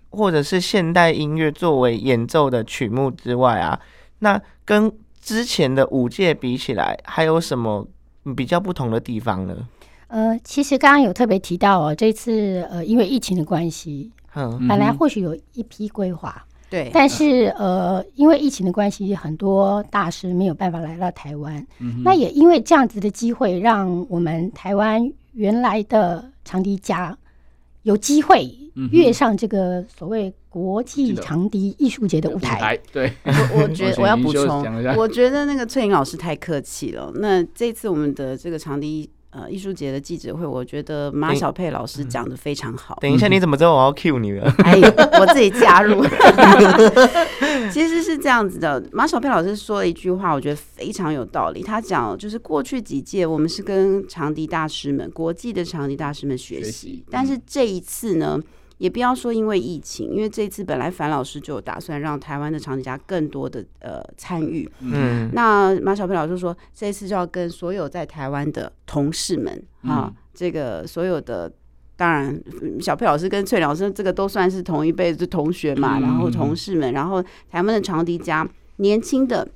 [0.09, 3.79] 或者是现代音乐作为演奏的曲目之外啊，
[4.17, 7.87] 那跟之前的五届比起来，还有什么
[8.35, 9.55] 比较不同的地方呢？
[10.07, 16.43] 呃，其实刚刚有特别提到哦，这次呃，因为疫情的关系，嗯，本来或许有一批规划。
[16.69, 21.65] 对，但是呃，因为疫情的关系，很多大师没有办法来到台湾。
[21.79, 27.17] 嗯、那也因为这样子的机会，让我们台湾原来的长笛家
[27.83, 28.49] 有机会
[28.91, 32.77] 跃上这个所谓国际长笛艺术节的舞台。
[32.91, 34.65] 对，我我觉得 我要补充，
[34.97, 37.11] 我觉得那个翠玲老师太客气了。
[37.15, 39.09] 那这次我们的这个长笛。
[39.29, 42.97] 呃，艺术节的记者会，我觉得马小佩老师讲的非常好。
[43.01, 44.51] 等一下，你怎么知道我要 cue 你了？
[44.63, 44.79] 哎，
[45.19, 46.03] 我自己加入。
[47.71, 51.61] 其实是这样子的，马小佩老师说了一句话，我觉得非常有道理。
[51.61, 58.39] 他讲，就是过去几届我们是跟长笛大师们、国际的长笛大师们学习，但是这一次呢？
[58.77, 64.69] 也不要说因为疫情，因为这次本来樊老师就有打算让台湾的长笛家更多的呃参与。
[64.81, 71.51] 嗯，那马小佩老师说，这次就要跟所有在台湾的同事们啊，这个所有的，
[71.95, 72.39] 当然
[72.79, 79.47] 小佩老师跟翠老师这个都算是同一辈子同学嘛，然后同事们，然后台湾的长笛家，年轻的、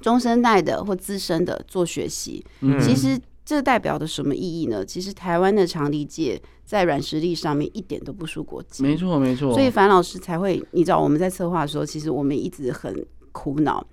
[0.00, 2.44] 中生代的或资深的做学习。
[2.80, 3.16] 其实
[3.50, 4.84] 这代表的什么意义呢？
[4.84, 6.40] 其实台湾的长笛界。
[6.70, 9.52] 在软实力上面一点都不输国际，没错没错。
[9.52, 13.84] 所以樊老师才会，你知道我们在策划的时候，其实我们一直很苦恼，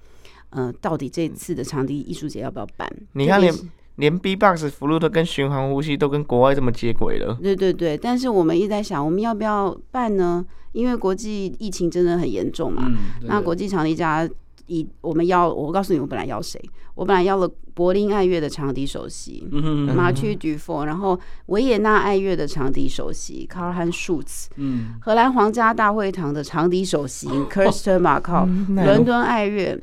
[0.52, 2.88] 嗯、呃，到底这次的长笛艺术节要不要办？
[3.14, 3.52] 你看连
[3.96, 7.36] 连 B-box、flute 跟循环呼吸都跟国外这么接轨了。
[7.42, 10.46] 对对对，但是我们一直在想，我们要不要办呢？
[10.74, 12.84] 因为国际疫情真的很严重嘛。
[12.88, 14.30] 嗯、那国际长笛家。
[14.70, 16.62] 以我们要，我告诉你，我本来要谁？
[16.98, 24.48] 我本来要了柏林爱乐的长笛首席嗯马曲杜夫，然后维也纳爱乐的长笛首席 Karl-Heinz Schütz，
[25.00, 29.80] 荷兰皇家大会堂的长笛首席 Kirsten Markov，伦敦爱乐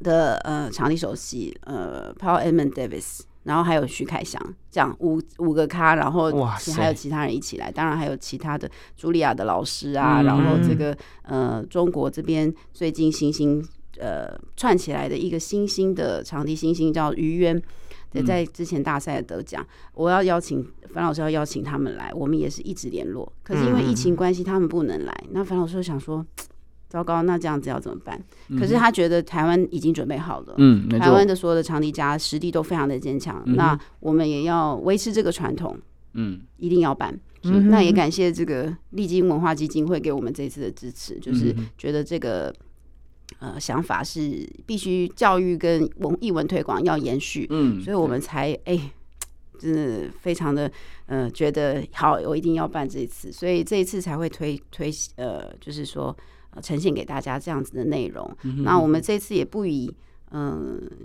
[0.00, 6.32] 的呃长笛首席呃 Paul Edmund Davis，然后还有徐凯翔，这样五五个咖，然后
[6.74, 8.66] 还有其他人一起来，当然还有其他的
[8.98, 13.62] 茱莉亚的老师啊，然后这个呃中国这边最近新兴。
[14.00, 17.62] 呃，串起来的一个新兴的长笛新星叫于渊，
[18.26, 19.62] 在之前大赛得奖。
[19.62, 23.30] 嗯、我要邀请樊老师，要邀请他们来，我们也是一直联络。
[23.42, 25.12] 可是因为疫情关系，他们不能来。
[25.24, 26.24] 嗯、那樊老师就想说，
[26.88, 28.18] 糟糕，那这样子要怎么办？
[28.48, 33.42] 嗯、可是他觉得台湾已经准备好了，嗯，台湾的所有的长笛家实力都非常的坚强。
[33.44, 35.78] 嗯、那我们也要维持这个传统，
[36.14, 37.14] 嗯，一定要办。
[37.44, 42.50] 嗯、那也感谢这个丽晶文化基金会给我们这次的支持，就是觉得这个。
[43.40, 48.92] 呃，想法是必须教育跟文艺文推广要延续，嗯，所以我们才哎、欸，
[49.58, 50.70] 真的非常的
[51.06, 56.14] 呃，觉得好，我一定要办这一次，所以这一次才会推推呃，就是说
[56.50, 58.30] 呃，呈现给大家这样子的内容。
[58.42, 59.90] 嗯、那我们这次也不以
[60.32, 60.96] 嗯、呃，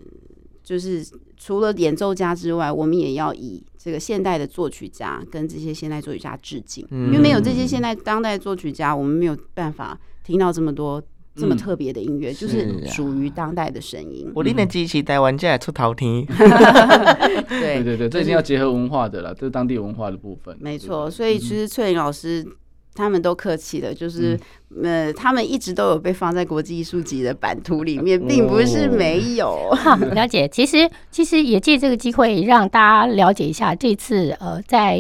[0.62, 1.06] 就是
[1.38, 11.02] 除了演奏家之外，我们也要以这个现代的作曲家跟这些现代作曲家致敬，嗯、因为没有这些现代当代作曲家，我们没有办法听到这么多。
[11.36, 14.32] 这么特别的音乐，嗯、就是属于当代的声音。
[14.34, 16.26] 我拎的机器台湾家出头天。
[16.26, 20.56] 对对对，这一定要结合文化的了，这是当地文化的部分。
[20.60, 22.46] 没错，所以其实翠玲老师
[22.94, 29.70] 他们都客气的，就是、嗯、呃，他们一直都有被放在国际艺术节的版图里面，并不是没有。
[29.72, 34.98] 哦、了解，其实其实也借这个机会让大家了解一下这次呃，在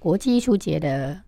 [0.00, 1.20] 国际艺术节的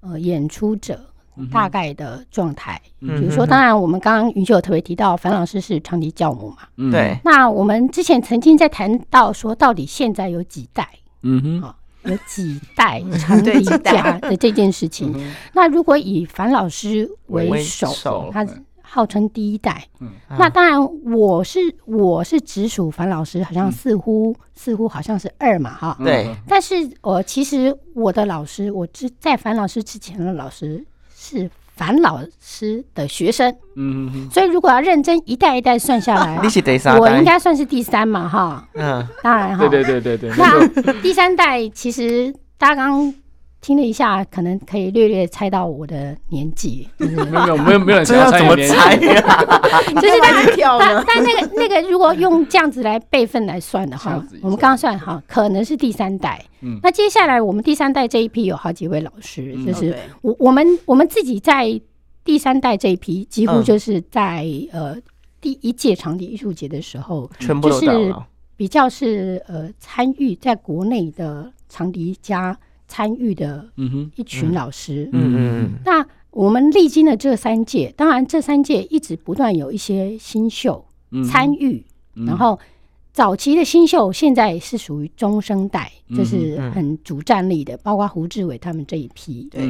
[0.00, 1.11] 呃演出者。
[1.50, 7.18] 大概的状态，比如说，当然我们刚刚云秀有特别提到，樊老师是长笛教母嘛，对。
[7.24, 10.86] 那我们之前曾经在谈到说，到底现在有几代？
[11.22, 15.14] 嗯哼，好，有几代长 笛家的这件事情。
[15.54, 18.46] 那如果以樊老师为首，他
[18.82, 20.10] 号称第一代，嗯。
[20.38, 20.78] 那当然
[21.10, 26.34] 我是我是直属樊老师，好像似乎似乎好像是二嘛，哈，对。
[26.46, 30.84] 但是我其实我的老师，我之在樊老师之前的老师。
[31.22, 36.36] 是樊老师的学生，嗯哼哼，所以如果要认真一代一代算下来，
[36.98, 40.36] 我应该算是第三嘛，哈，嗯，当然哈，对对对对对。
[40.36, 43.14] 那第三代其实大家刚
[43.62, 46.86] 听了一下，可能可以略略猜到我的年纪。
[46.98, 49.22] 没有没有没有没有人想要猜怎么猜呀？
[50.02, 56.44] 就是他跳但但那个那个，如果用这样子来辈分来算的话，我们刚刚算哈，可能是第三代。
[56.60, 61.80] 嗯，那接下来我们第三代这一批有好几位老师，就是我我们我们自己在
[62.24, 64.96] 第三代这一批，几乎就是在呃
[65.40, 68.14] 第一届长笛艺术节的时候，全部都是。
[68.54, 72.56] 比较是呃参与在国内的长笛家
[72.92, 73.66] 参与的
[74.16, 75.70] 一群老师，嗯嗯嗯。
[75.86, 80.84] 那我们历经了这三届，当然这三届一直不断有一些新秀
[81.30, 81.82] 参与，
[82.26, 82.58] 然后
[83.14, 89.62] 早期的新秀现在是属于中生代，就是很主战力的，包括胡志伟他们这一批，对，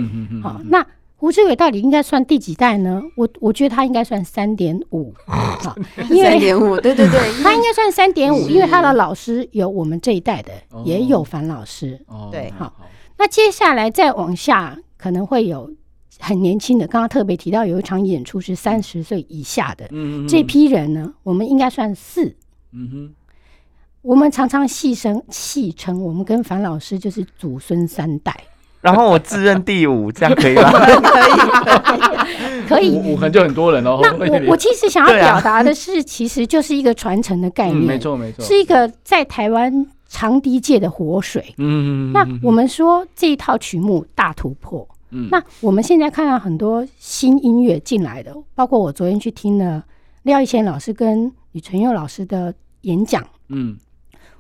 [0.43, 0.85] 好那。
[1.23, 3.01] 胡志伟到底应该算第几代呢？
[3.15, 5.73] 我我觉得他应该算三点五， 好，
[6.11, 10.51] 因为三点五，对对对， 他应该算三点五，因为他的老师有我们这一代的，
[10.85, 11.97] 也有樊老师，
[12.33, 12.75] 对，好，
[13.23, 15.71] 那接下来再往下，可能会有
[16.19, 19.89] 很年轻的，刚刚特别提到有一场演出是三十岁以下的，
[20.29, 22.35] 这批人呢，我们应该算四，
[22.73, 23.15] 嗯哼，
[24.03, 28.35] 我们常常戏称戏称，我们跟樊老师就是祖孙三代。
[28.81, 30.73] 然后我自认第五，这样可以吗？
[32.67, 34.01] 可以，可以，五可能就很多人哦。
[34.19, 41.55] 那我我其实想要表达的是，其实就是一个传承的概念，没错没错，是一个在台湾长笛界的活水。
[41.57, 42.13] 嗯嗯。
[42.13, 49.83] 那我们说这一套曲目大突破，嗯，那我们现在看到很多新音乐进来的，包括我昨天去听了
[50.25, 53.77] 廖一贤老师跟李纯佑老师的演讲，嗯，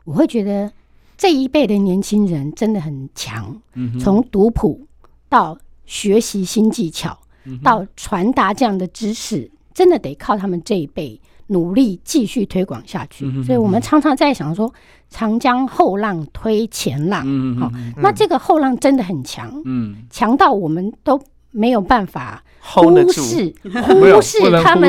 [0.04, 0.70] 我会觉得。
[1.14, 3.56] 这一辈的年轻人真的很强，
[4.00, 4.84] 从读谱
[5.28, 5.56] 到
[5.86, 7.16] 学习新技巧，
[7.62, 11.20] 到传达这样的知识，真的得靠他们这一辈
[11.52, 13.30] 努力继续推广下去。
[13.44, 14.72] 所以我们常常在想说，
[15.08, 17.20] 长江后浪推前浪，
[17.60, 19.62] 好，那这个后浪真的很强，
[20.10, 22.42] 强到我们都没有办法。
[22.64, 23.52] 忽视
[23.82, 24.88] 忽视他们，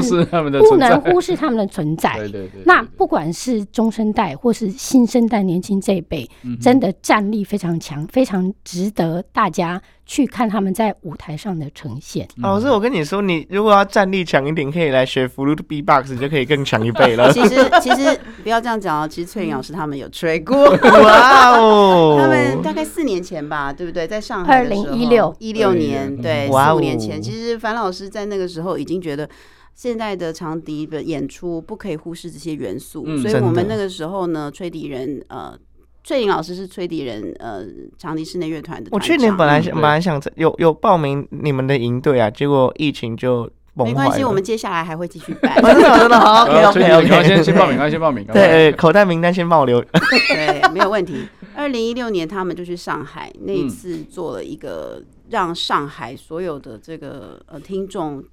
[0.61, 2.19] 不能忽视他们的存在。
[2.65, 6.30] 那不管是中生代或是新生代年轻这一辈，
[6.61, 12.28] 真的战力非常强，非常值得大家去看他们在舞台上的呈现。
[12.38, 17.32] 老师，我跟你说，你如果要战力强一点，可以来学 Flute Beatbox，就可以更强一倍了。
[17.34, 19.07] 其实，其实不要这样讲哦。
[19.07, 22.19] 其实翠玲老师他们有吹过，哇哦！
[22.21, 24.07] 他们大概四年前吧，对不对？
[24.07, 27.62] 在上海，二零一六一六年，对，四五年前，其实。
[27.64, 29.28] 樊老师在那个时候已经觉得，
[29.74, 35.57] 现在的长笛的演出不可以忽视这些元素，嗯、所以我们那个时候呢，吹笛人呃，
[36.03, 37.64] 翠玲老师是吹笛人呃，
[37.97, 38.89] 长笛室内乐团的。
[38.91, 43.49] 我去年本来想，本来想有有报名你们的营队啊，结果疫情就。
[43.76, 45.55] 没关系，我们接下来还会继续办。
[45.59, 48.24] 真的真的好，OK OK OK，先先报名，先报名。
[48.32, 49.82] 对，口袋名单先帮我留。
[50.30, 51.28] 对，没有问题。
[51.55, 55.01] 二零一六年他们就去上海，那一次做了一个。
[55.30, 58.24] 让上海所有的这个呃听众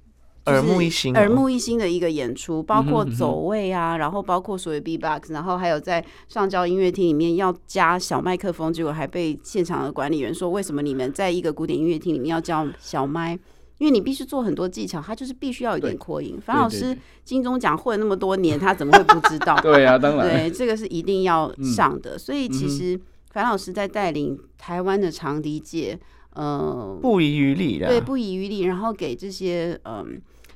[0.47, 13.37] 耳目一新，耳目一新的一个演出，包括走位啊，然后包括所有 B-box，然后还有在上交音乐厅里面要加小麦克风，结果还被现场的管理员说，为什么你们在一个古典音乐厅里面要叫小麦？
[13.77, 16.39] 因为你必须做很多技巧，他就是必须要有点扩音。
[16.43, 19.55] 樊老师金钟奖混了那么多年，他怎么会不知道？
[19.61, 22.17] 对啊，当然，对，这个是一定要上的。
[22.17, 22.99] 所以其实
[23.31, 25.99] 樊老师在带领台湾的长笛界。
[26.33, 30.05] 呃，不遗余力的，对，不遗余力，然后给这些嗯、呃、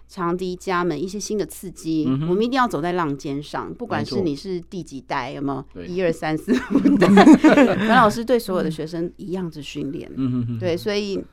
[0.07, 2.05] 长笛家们一些新的刺激。
[2.07, 7.07] 嗯、我们一定要走在浪尖上，不管是你是第几代，有没有一二三四五代，
[7.87, 10.11] 樊老师对所有的学生一样子训练。
[10.15, 11.23] 嗯对，所以。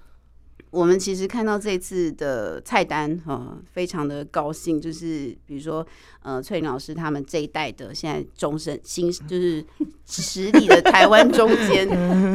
[0.72, 4.80] 我们其实看到这次的菜单，哈、呃，非常的高兴。
[4.80, 5.86] 就是比如说，
[6.23, 9.64] 呃，翠玲老师他们这一代的现在中生新，就是
[10.07, 11.89] 实力的台湾中间，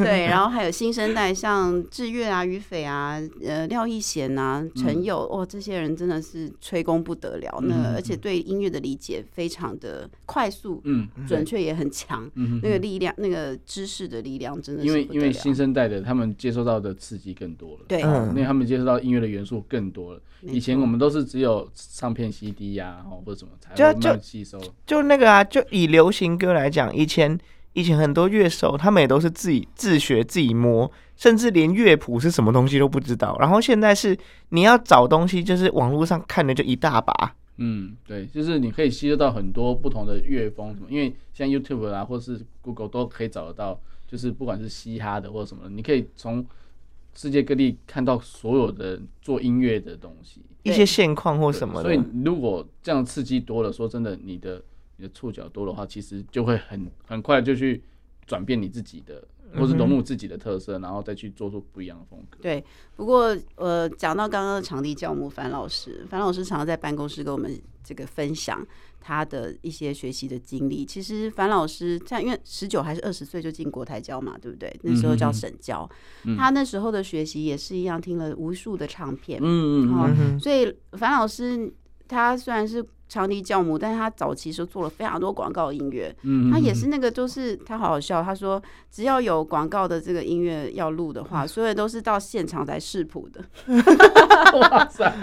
[0.04, 0.26] 对。
[0.28, 7.60] 然后还有新生代，像智乐啊、于斐啊、呃，廖一贤啊、陈友，哇、哦，这些人真的是吹功不得了。
[7.64, 12.30] 那而且对音乐的理解非常的快速，嗯，准确也很强。
[12.36, 18.02] 嗯，那个力量，那个知识的力量，真的是因为因为新生代的他们接受到的刺激更多了，对。
[18.02, 24.60] 因为他们接受到音乐的元素更多了，以前我们都是只有唱片 CD 呀，或者什么才会慢慢吸收。
[24.86, 27.38] 就那个啊，就以流行歌来讲，以前
[27.74, 33.38] 以前很多乐手他们也都是自己自学自己摸，甚至连乐谱是什么东西都不知道。
[33.40, 34.18] 然后现在是
[34.50, 37.36] 你要找东西，就是网络上看的就一大把。
[37.58, 46.46] 嗯，对，就是你可以吸收到很多不同的乐风什么，因为像 YouTube 啊，或是 Google 都可以找得到，就是不管是嘻哈的或者什么，你可以从。
[47.18, 51.82] 世界各地看到所有的做音乐的东西，一些现况或什么的。
[51.82, 54.64] 所以如果这样刺激多了，说真的，你的
[54.98, 57.82] 你的触角多的话，其实就会很很快就去
[58.28, 62.38] 转变你自己的或是融入自己的特色，然后再去做出不一样的风格。
[62.40, 62.64] 对，
[62.96, 68.64] 不过呃，讲到刚刚的场地教母樊老师，樊老师常常在办公室跟我们这个分享
[69.00, 70.86] 他的一些学习的经历。
[70.86, 74.74] 其实樊老师在因为十九还是二十岁就进国台教嘛，对不对？
[74.84, 75.90] 那时候叫省教，
[76.26, 81.74] 嗯、他那时候的学习也是一样，听了无数的唱片，嗯嗯嗯，所以樊老师
[82.08, 82.86] 他虽然是。
[83.10, 93.44] 长笛教母，但是他早期时候做了非常多广告音乐，嗯，他也是那个都是他好好笑，他说只要有广告的这个音乐要录的话，所有都是到现场才视谱的。
[94.60, 95.14] 哇塞，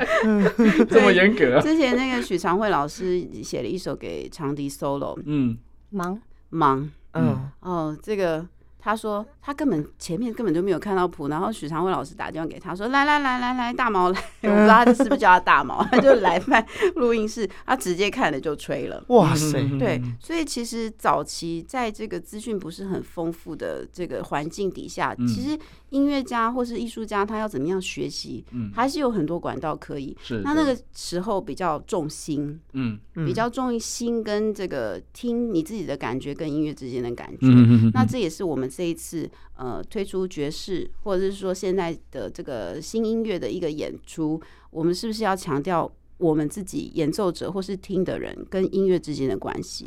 [0.89, 1.61] 这么严格啊！
[1.61, 5.57] 之前那个许长惠老师写了一首给长笛 solo，嗯，
[5.91, 6.20] 忙
[6.51, 8.47] 忙，嗯，哦，这个。
[8.85, 16.64] 他说他根本前面根本就没有看到谱，然后许长辉老师打电话给他说：“来来来来来，大毛来， 我不知道他是不是叫他大毛， 他就来卖
[16.97, 19.59] 录音室，他直接看了就吹了。”哇塞！
[19.78, 25.59] 对，所以其实早期在这个资讯不是很丰富的这个环境底下，其实
[25.95, 30.14] 音乐家或是艺术家他要怎么样学习，还是有很多管道可以。
[30.20, 30.42] 是。
[30.45, 37.47] 那那个时候比较重心，嗯，比较重心跟这个听你自己的感觉跟音乐之间的感觉。
[37.95, 38.68] 那这也是我们。
[38.74, 44.40] 这一次，呃，推出爵士，或者是说现在的这个新音乐的一个演出，
[44.70, 45.88] 我们是不是要强调
[46.18, 49.86] 我们自己演奏者或是听的人跟音乐之间的关系？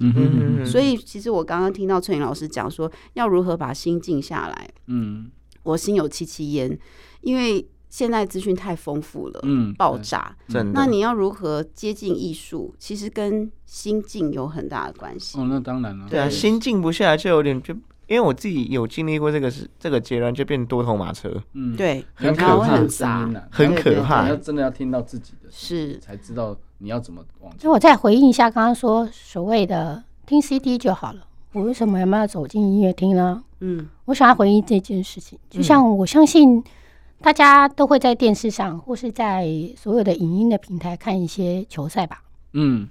[0.64, 4.70] 所以，其实我刚刚听到翠玲老师讲说，要如何把心静下来。
[4.86, 5.30] 嗯，
[5.68, 6.78] 我心有戚戚焉，
[7.22, 10.36] 因为现在资讯太丰富了，嗯，爆炸。
[10.48, 10.72] 真的。
[10.74, 12.74] 那你要如何接近艺术？
[12.80, 15.40] 其实跟心境有很大的关系。
[15.40, 16.08] 哦，那当然了。
[16.10, 17.76] 对啊，心静不下来就有点就。
[18.08, 24.24] 因为我自己有经历过这个是这个阶段，就变多头马车，嗯，对，很可怕，很杂，很可怕。
[24.24, 27.60] 你要真的要听到自己的，是才知道你要怎么往前。
[27.60, 31.27] 所以我再回应一下刚刚说所谓的听 CD 就好了，
[31.58, 33.44] 我为什么要要走进音乐厅呢？
[33.62, 36.64] 嗯，我想要回应这件事情，就像我相信
[37.22, 42.22] 大家都会在电视上或是在所有的影音的平台看一些球赛吧，
[42.54, 42.88] 嗯。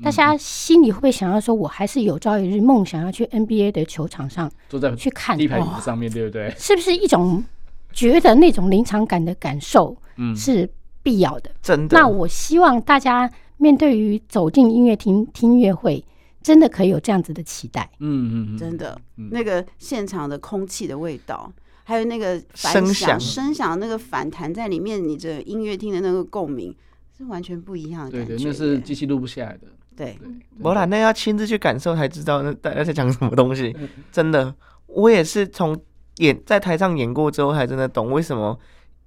[0.00, 6.54] 大家心里会不会想要说，我还是有朝一日梦想要去 NBA 的球场上坐在去看地排上面，对不对？
[6.56, 7.44] 是不是一种
[7.92, 9.96] 觉得那种临场感的感受，
[10.36, 10.70] 是
[11.02, 11.50] 必要的？
[11.60, 11.98] 真的。
[11.98, 16.04] 那我希望大家面对于走进音乐厅听音乐会，
[16.42, 17.90] 真的可以有这样子的期待。
[17.98, 18.98] 嗯嗯，真的，
[19.30, 21.52] 那个现场的空气的味道，
[21.84, 26.74] 还有那个声响声响那个反弹在里面，你这音乐厅的那个共鸣
[27.16, 28.34] 是完全不一样的感觉。
[28.34, 29.66] 对对，那是机器录不下来的。
[29.96, 30.16] 对，
[30.62, 33.74] 不然那要亲自去感受才知道那大家在讲什么东西。
[34.12, 34.54] 真的，
[34.86, 35.76] 我也是从
[36.18, 38.56] 演在台上演过之后，才真的懂为什么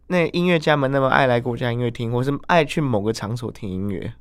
[0.07, 4.13] 那音乐家们那么爱来国家音乐厅，或是爱去某个场所听音乐。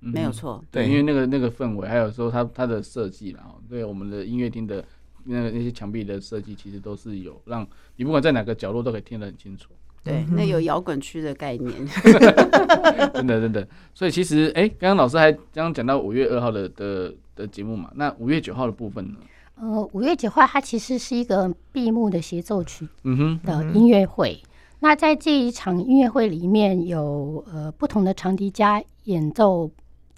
[0.00, 4.84] 没有错，对，因为那个那个氛围，还有说它它的设计，然后对我们的音乐厅的
[5.24, 9.70] 那个那些墙壁的设计，其实都是有让你不管在哪个角落都可以听得很清楚。
[10.04, 11.72] 对，那有摇滚区的概念，
[13.12, 13.66] 真的真的。
[13.92, 19.16] 所以其实，哎、欸，刚刚老师还刚刚讲到五月二号的的的节目嘛，那五月九号的部分呢？
[19.56, 24.40] 呃，五月九号它其实是一个闭幕的协奏曲，嗯哼，的音乐会。
[24.80, 29.68] 那在这一场音乐会里面有呃不同的长笛家演奏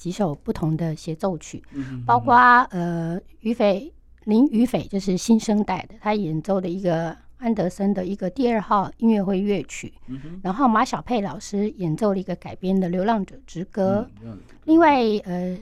[0.01, 2.35] 几首不同的协奏曲，嗯、包括
[2.71, 3.93] 呃于斐
[4.25, 7.17] 林于斐就是新生代的，他演奏的一个。
[7.43, 15.59] 安德森的一个第二号音乐会乐曲，嗯、然后马小佩老师演奏了一个改编的《流浪者之歌》，嗯、另外呃，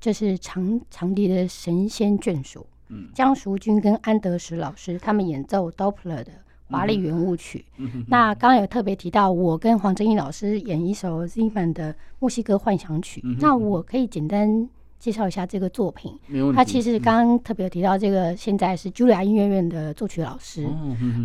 [0.00, 6.32] 就是长长笛的神仙眷属，嗯、江淑君跟安德石老师他们演奏 Doppler 的
[6.72, 7.64] 华丽圆舞曲。
[7.76, 14.68] 嗯、那刚刚有特别提到，我跟黄正义老师演一首 Schumann 的墨西哥幻想曲，嗯、那我可以简单。
[15.02, 16.16] 介绍一下这个作品，
[16.54, 20.64] 他其实刚刚特别提到这个，现在是茱莉亚音乐院的作曲老师。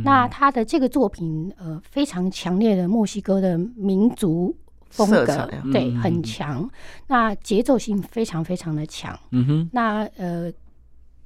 [0.04, 4.52] 那他的这个作品，呃，非常强烈的墨西哥的民族
[4.90, 6.68] 风格，对，很强。
[7.06, 9.16] 那节奏性非常非常的强。
[9.72, 10.52] 那呃，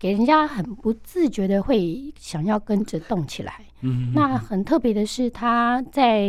[0.01, 3.53] 给人家很不自觉的会想要跟着动起来。
[4.15, 6.27] 那很特别的是，他在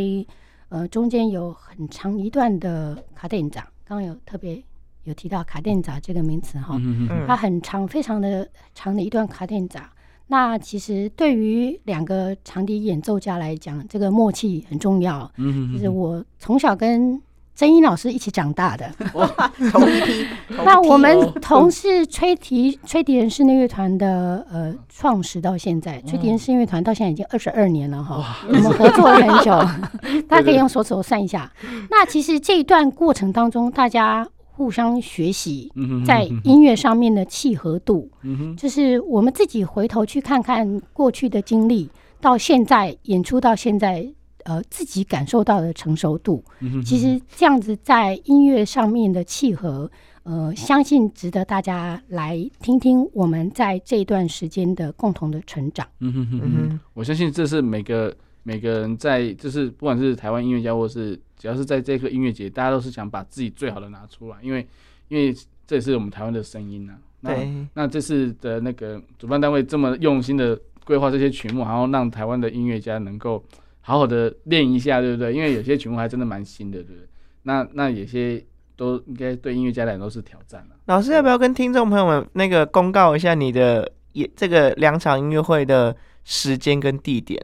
[0.69, 4.63] 呃中间有很长一段的卡点掌，刚刚有特别。
[5.05, 6.79] 有提到卡点掌这个名词哈，
[7.27, 9.83] 它很长，非常的长的一段卡点掌。
[10.27, 15.29] 那其实对于两个长笛演奏家来讲，这个默契很重要。
[15.73, 17.21] 就是我从小跟
[17.55, 18.89] 曾英老师一起长大的，
[19.71, 20.27] 同一批。
[20.65, 28.37] 那我们同是吹笛吹笛人室内乐团的呃创始到现在，吹笛人室内乐团到现在已经二十二年了哈。
[28.47, 29.51] 我们合作了很久，
[30.27, 31.51] 大家可以用手指头算一下。
[31.89, 34.27] 那其实这一段过程当中，大家。
[34.55, 35.73] 互相学习，
[36.05, 38.07] 在音乐上面的契合度，
[38.55, 41.89] 就是我们自己回头去看看过去的经历，
[42.21, 44.07] 到现在演出到现在，
[44.45, 46.43] 呃，自己感受到的成熟度，
[46.83, 49.89] 其实这样子在音乐上面的契合，
[50.23, 55.87] 呃，相信值得大家来听听我们在这一段时间的共同的成长。
[55.99, 58.13] 嗯哼哼哼，我相信这是每个
[58.43, 64.67] 每个人在，就是不管是台湾音乐家，或是只要是在这个音乐节，大家都是想把自己最好的拿出来，因为
[65.07, 65.33] 因为
[65.65, 67.33] 这也是我们台湾的声音呐、啊。
[67.33, 67.49] 对。
[67.73, 73.41] 那这次的那个主办单位这么用心的规划这些曲目，然后让台湾的音乐家能够。
[73.85, 75.33] 好好的练一下，对不对？
[75.33, 77.07] 因为有些曲目还真的蛮新的，对不对？
[77.43, 78.41] 那那有些
[78.77, 80.75] 都应该对音乐家来讲都是挑战了。
[80.85, 87.37] 老师要不要跟听众朋友们那个公告一下你的也这个两场音乐会的时间跟地点？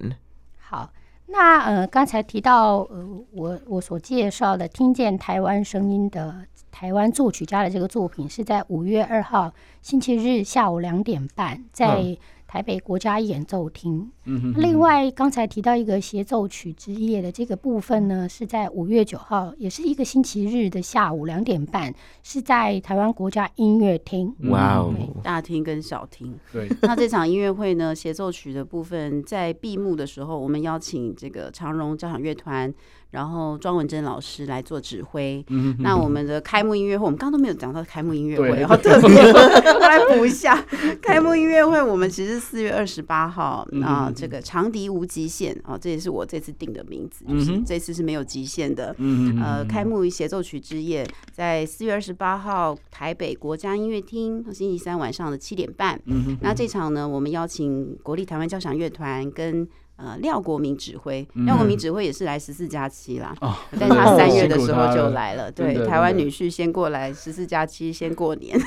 [0.59, 0.89] 好，
[1.25, 12.01] 那呃刚才提到呃我我所介绍的听见台湾声音的台湾作曲家的这个作品是在五月二号星期日下午两点半在。
[12.01, 12.17] 嗯
[12.49, 14.11] 台北国家演奏厅。
[14.55, 21.93] 另外，刚才提到一个协奏曲之夜的这个部分呢，是在五月九号，也是一个星期日的下午两点半，
[22.23, 24.35] 是在台湾国家音乐厅。
[24.49, 24.91] 哇哦，
[25.21, 26.35] 大厅跟小厅。
[26.51, 26.67] 对。
[26.81, 32.73] 那这场音乐会呢，协奏曲的部分在闭幕的时候，我们邀请这个长荣交响乐团。
[33.11, 35.43] 然后庄文珍老师来做指挥。
[35.49, 40.63] 嗯、那我们的开幕音乐会，我们刚刚都没有讲到开幕音乐会，然后特别 我来补一下。
[41.01, 48.95] 开幕音乐会，我们其实四月二十八号啊、呃，这个长笛无极限啊、呃，这也是我这次定的名字，就是这次是没有极限的。
[48.99, 55.99] 嗯、呃，开幕协奏曲之夜，在四月二十八号台北国家音乐厅，星期三晚上的七点半。
[56.05, 59.67] 嗯、那这场呢，我们邀请国立台湾交响乐团跟。
[60.01, 65.51] 呃，廖国民指挥，廖国民指挥也是来十四加七啦，嗯、但他 三月的时候就来了。
[65.51, 68.57] 对，台湾女婿先过来十四加七先过年，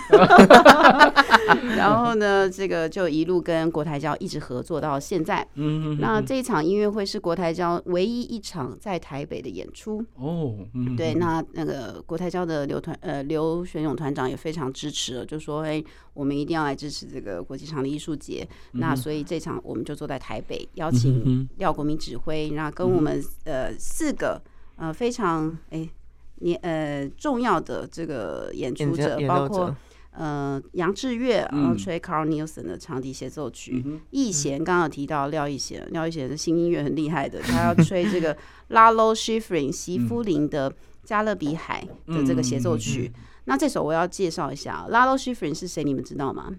[1.75, 5.47] 然后呢，这个就一路跟国台交一直合作到现在。
[5.55, 10.05] 嗯，那这一场音乐会是国台交唯一一场在台北的演出。
[10.17, 10.55] 哦，
[10.99, 18.47] 对，那那个国台交的刘团呃刘玄勇团长也非常支持了，就说哎，我们一定要来支持这个国际场的艺术节。
[18.73, 21.22] 那所以这场我们就坐在台北邀请。
[21.59, 24.41] 廖国民指挥，然后跟我们呃四个
[24.77, 25.89] 呃非常哎
[26.37, 29.75] 年呃重要的这个演出者，包括
[30.11, 38.37] 呃杨志月，然后吹 Carl Nielsen 的长笛协奏曲，易贤刚刚有提到廖易贤，廖易贤的新音乐很厉害的， 他要吹这个
[38.71, 43.13] Lalo Schifrin 席夫林的加勒比海的这个协奏曲。
[43.45, 45.83] 那这首我要介绍一下，Lalo Schifrin 是谁？
[45.83, 46.53] 你们知道吗？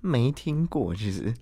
[0.00, 1.34] 没听过，其实。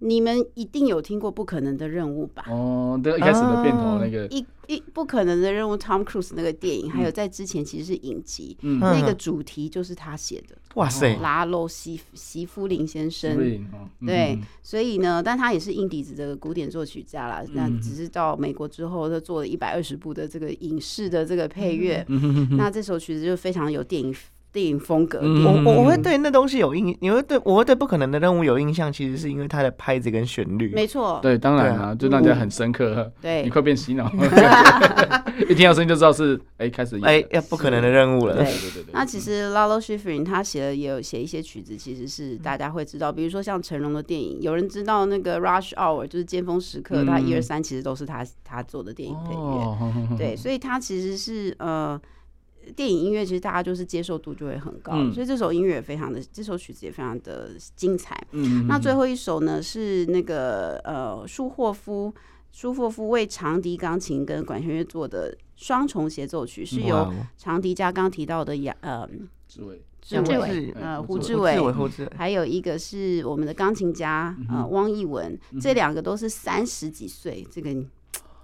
[0.00, 2.44] 你们一定有听过《不可能的任务》吧？
[2.48, 10.56] 哦，对，一开始的片头那个一一不可能的任务，Tom Cruise 那个电影，还有在之前其实是影集，那个主题就是他写的。
[10.74, 13.36] 哇塞，拉洛西西夫林先生，
[14.06, 17.42] 对，所以呢，但他也是硬底子的古典作曲家啦。
[17.52, 22.04] 那只是到美国之后，他做了一百二十部的这个影视的这个配乐。
[22.52, 24.14] 那这首曲子就非常有电影。
[24.52, 30.70] 电影风格，嗯、我我我会对那东西有印，你会对我会对不可能的任务有印象，其实是因为它的拍子跟旋律。
[30.74, 33.10] 没错，对，当然啊，就让人家很深刻。
[33.22, 34.12] 对，你快变洗脑，
[35.48, 38.34] 一听到声音就知道是哎开始哎要不可能的任务了。
[38.36, 38.92] 对对对。
[38.92, 50.16] 那其实 Lalo Schifrin 他写的也有写一些曲子，其实是大家会知道，比如说像成龙的电影，有人知道那个 Rush Hour 就是尖峰时刻，他一二三其实都是他他做的电影配乐。
[50.18, 51.98] 对，所以他其实是呃。
[52.76, 58.16] 电影音乐其实大家就是接受度就会很高，嗯、所以这首音乐也非常的，这首曲子也非常的精彩。
[58.30, 62.12] 嗯，那最后一首呢是那个呃舒霍夫，
[62.52, 69.08] 舒霍夫为长笛、钢琴跟管弦乐做的双重协奏曲，是由长笛家刚提到的杨呃
[69.48, 71.58] 志伟，志伟呃胡志伟，
[72.16, 77.84] 还有一个是我们的钢琴家呃汪义文，嗯、这两个都是三十几岁这个。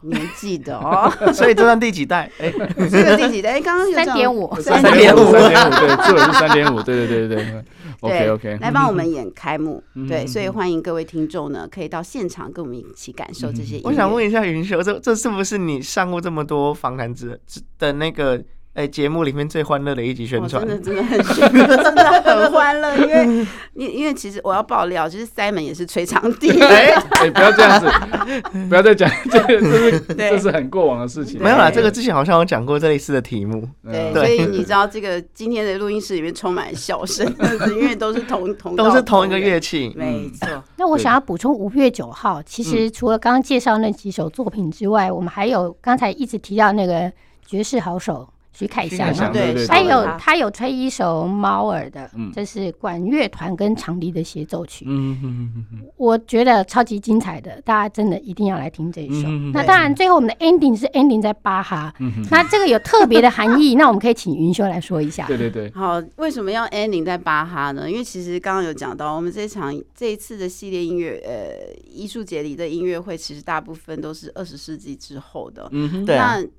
[0.02, 2.30] 年纪的哦， 所以这算第几代？
[2.38, 2.52] 哎，
[2.88, 3.52] 这个第几代？
[3.52, 7.64] 哎，刚刚三点五，三点五，三点五，对， 这个是三点五，对对对对
[8.00, 13.80] OK OK，来帮我们演开幕，对，所以欢迎各位听众呢，可以到现场跟我们一起感受这些。
[13.84, 17.40] 我想问一下云秀，这这是不是你上过这么多访谈之
[17.78, 18.42] 的那个？
[18.78, 26.48] 在节目里面最欢乐的一集宣传，真的真的很真的很欢乐，因为 因因为其实我要爆料，就是 Simon 也是吹长笛。
[26.62, 26.94] 哎，
[27.34, 27.90] 不要这样子，
[28.70, 31.42] 不要再讲这个，这是这是很过往的事情。
[31.42, 33.68] 没有啦，这个之前好像有讲过这类似的题目。
[33.82, 37.26] 对，所以你知道这个今天的录音室里面充满笑声，
[37.70, 40.62] 因为都是同同都是同一个乐器，没错。
[40.76, 47.10] 那我想要补充，五月九号，其实除了刚刚介绍那几首作品之外，我们还有刚才一直提到那个
[47.44, 48.28] 爵士好手。
[48.58, 55.62] 徐凯翔嘛，对，他有他有吹一首猫耳的，这是管乐团跟长笛的协奏曲，嗯
[55.96, 59.28] 我觉得超级精彩的，大家真的一定要来听这一首。
[59.52, 61.94] 那当然，最后我们的 ending 是 ending 在巴哈，
[62.32, 65.24] 那这个有特别的含义， 那我们可以请云修来说一下。
[65.28, 67.88] 对对对，好，为什么要 ending 在巴哈呢？
[67.88, 75.68] 因为其实刚刚有讲到，我们这场这一次的系列音乐，呃，艺术节里的音乐会，其实大部分都是二十世纪之后的。
[75.70, 76.16] 嗯哼，对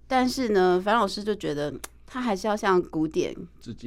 [0.10, 1.74] 但是呢，樊老师就觉得。
[2.12, 3.32] 他还是要向古典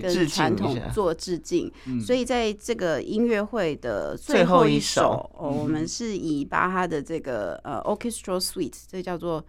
[0.01, 1.69] 跟传统做致敬，
[2.01, 9.45] 所以在这个音乐会的最后一首，哦，我们是以巴哈的这个呃 Orchestral Suite，这叫做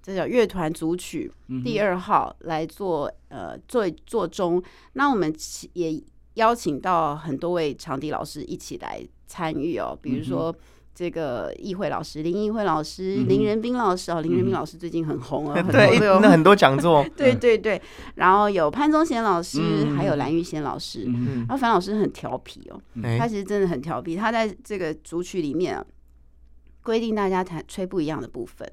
[0.00, 1.32] 这叫乐团组曲
[1.64, 4.62] 第二号来做呃做做中。
[4.92, 5.34] 那我们
[5.72, 6.00] 也
[6.34, 10.54] 邀请到很多位长笛老师一起来参与哦，比如说。
[10.96, 17.78] 这个议会老师林议会老师林仁斌老师哦，林仁斌老师最近很红 啊，对，那很多讲座， 对对对。
[18.14, 19.60] 然后有潘宗贤老师，
[19.94, 21.04] 还有蓝玉贤老师。
[21.04, 22.80] 然后樊老师很调皮哦，
[23.18, 24.16] 他其实真的很调皮。
[24.16, 25.84] 他在这个组曲里面啊，
[26.82, 28.66] 规定大家弹吹不一样的部分。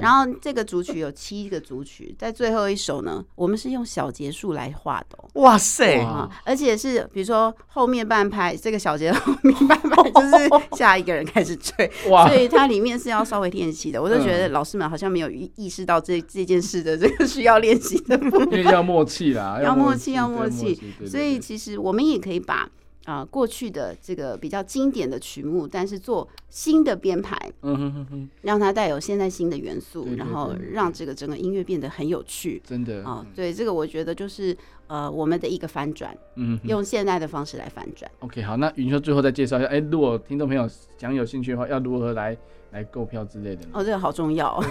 [0.00, 5.18] 然后这个组曲有七个组曲，在最后一首呢，我们是用小节数来画的。
[5.34, 6.06] 哇塞！
[6.44, 14.02] 而且是比如说后面半拍，这个小节后面半拍就是下一个人开始吹， 所以它里面是要稍微练习的。
[14.02, 20.78] 我就觉得老师们好像没有意识到这这件事的这个需要练习的部分，因为要默契啦，要默契，要默契。
[21.06, 22.68] 所以其实我们也可以把。
[23.08, 34.54] 啊，过去的这个比较经典的曲目，但是做新的编排，嗯哼哼哼，让它带有现在新的元素，对对对，然后让这个整个音乐变得很有趣，真的啊，对，这个我觉得就是
[34.88, 38.10] 呃我们的一个翻转，嗯，用现代的方式来翻转。
[38.18, 40.68] OK，好，那云修最后再介绍一下，哎，如果听众朋友
[40.98, 42.36] 想有兴趣的话，要如何来？
[42.70, 44.62] 来购票之类的哦，这个好重要，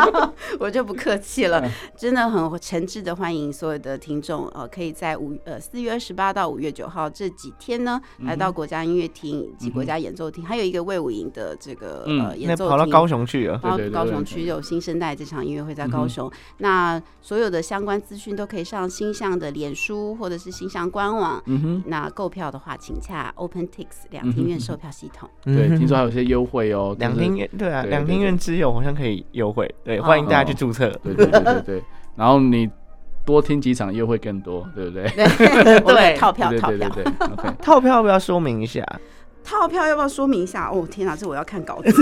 [0.60, 1.66] 我就不客气了，
[1.96, 21.42] 真的很诚挚的欢迎所有的听众，呃，可以在五呃四月二十八到五月九号这几天呢，来到国家音乐厅以及国家演奏厅，还有一个魏武营的这个呃演奏厅，跑到高雄去了，跑到高雄区有新生代这场音乐会在高雄，那所有的相关资讯都可以上星象的脸书或者是新象官网，
[21.86, 27.50] 那购票的话，请洽 OpenTix 两厅院售票系统，对，听说还有些优惠哦，两厅院。
[27.58, 30.88] 对啊，两厅院之友好像可以优惠，对，欢迎大家去注册。
[31.02, 32.70] 对对对对对，然后你
[33.24, 35.08] 多听几场优惠更多，对不对？
[35.80, 36.88] 对， 套票套票。
[36.88, 38.86] OK， 套票要不要说明一下？
[39.42, 40.70] 套票要不要说明一下？
[40.72, 41.90] 哦，天哪，这我要看稿子。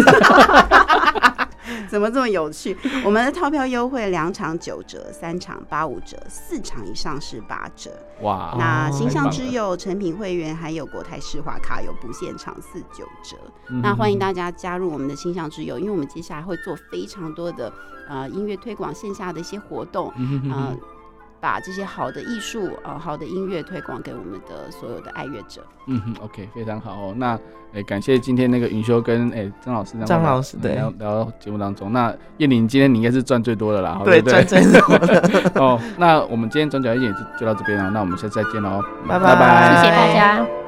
[1.88, 2.76] 怎么这么有趣？
[3.04, 7.90] 我们的套票优惠，两场九折，三场八五折，四场以上是八折。
[8.22, 8.54] 哇！
[8.58, 13.36] 那形象之友成品会员还有国泰世华卡有不限场四九折。
[13.68, 17.72] 嗯、那欢迎大家加入我们的形象之友，因为我们接下来会做非常多的
[18.08, 20.76] 呃音乐推广线下的一些活动，嗯呃
[21.44, 25.62] 把这些好的艺术啊好的音乐推广给我们的所有的爱乐者。
[25.86, 27.14] 嗯哼，OK，非常好哦。
[27.18, 27.34] 那
[27.74, 31.92] 诶、欸，感谢今天那个云修跟诶张老师，张老师对聊聊节目当中。
[31.92, 35.78] 那叶玲今天你应该是赚最多的啦，对，赚最多的 哦。
[35.98, 40.63] 那我们今天转角一点就就到这边了，那我们下次再见喽，拜拜拜，谢谢大家。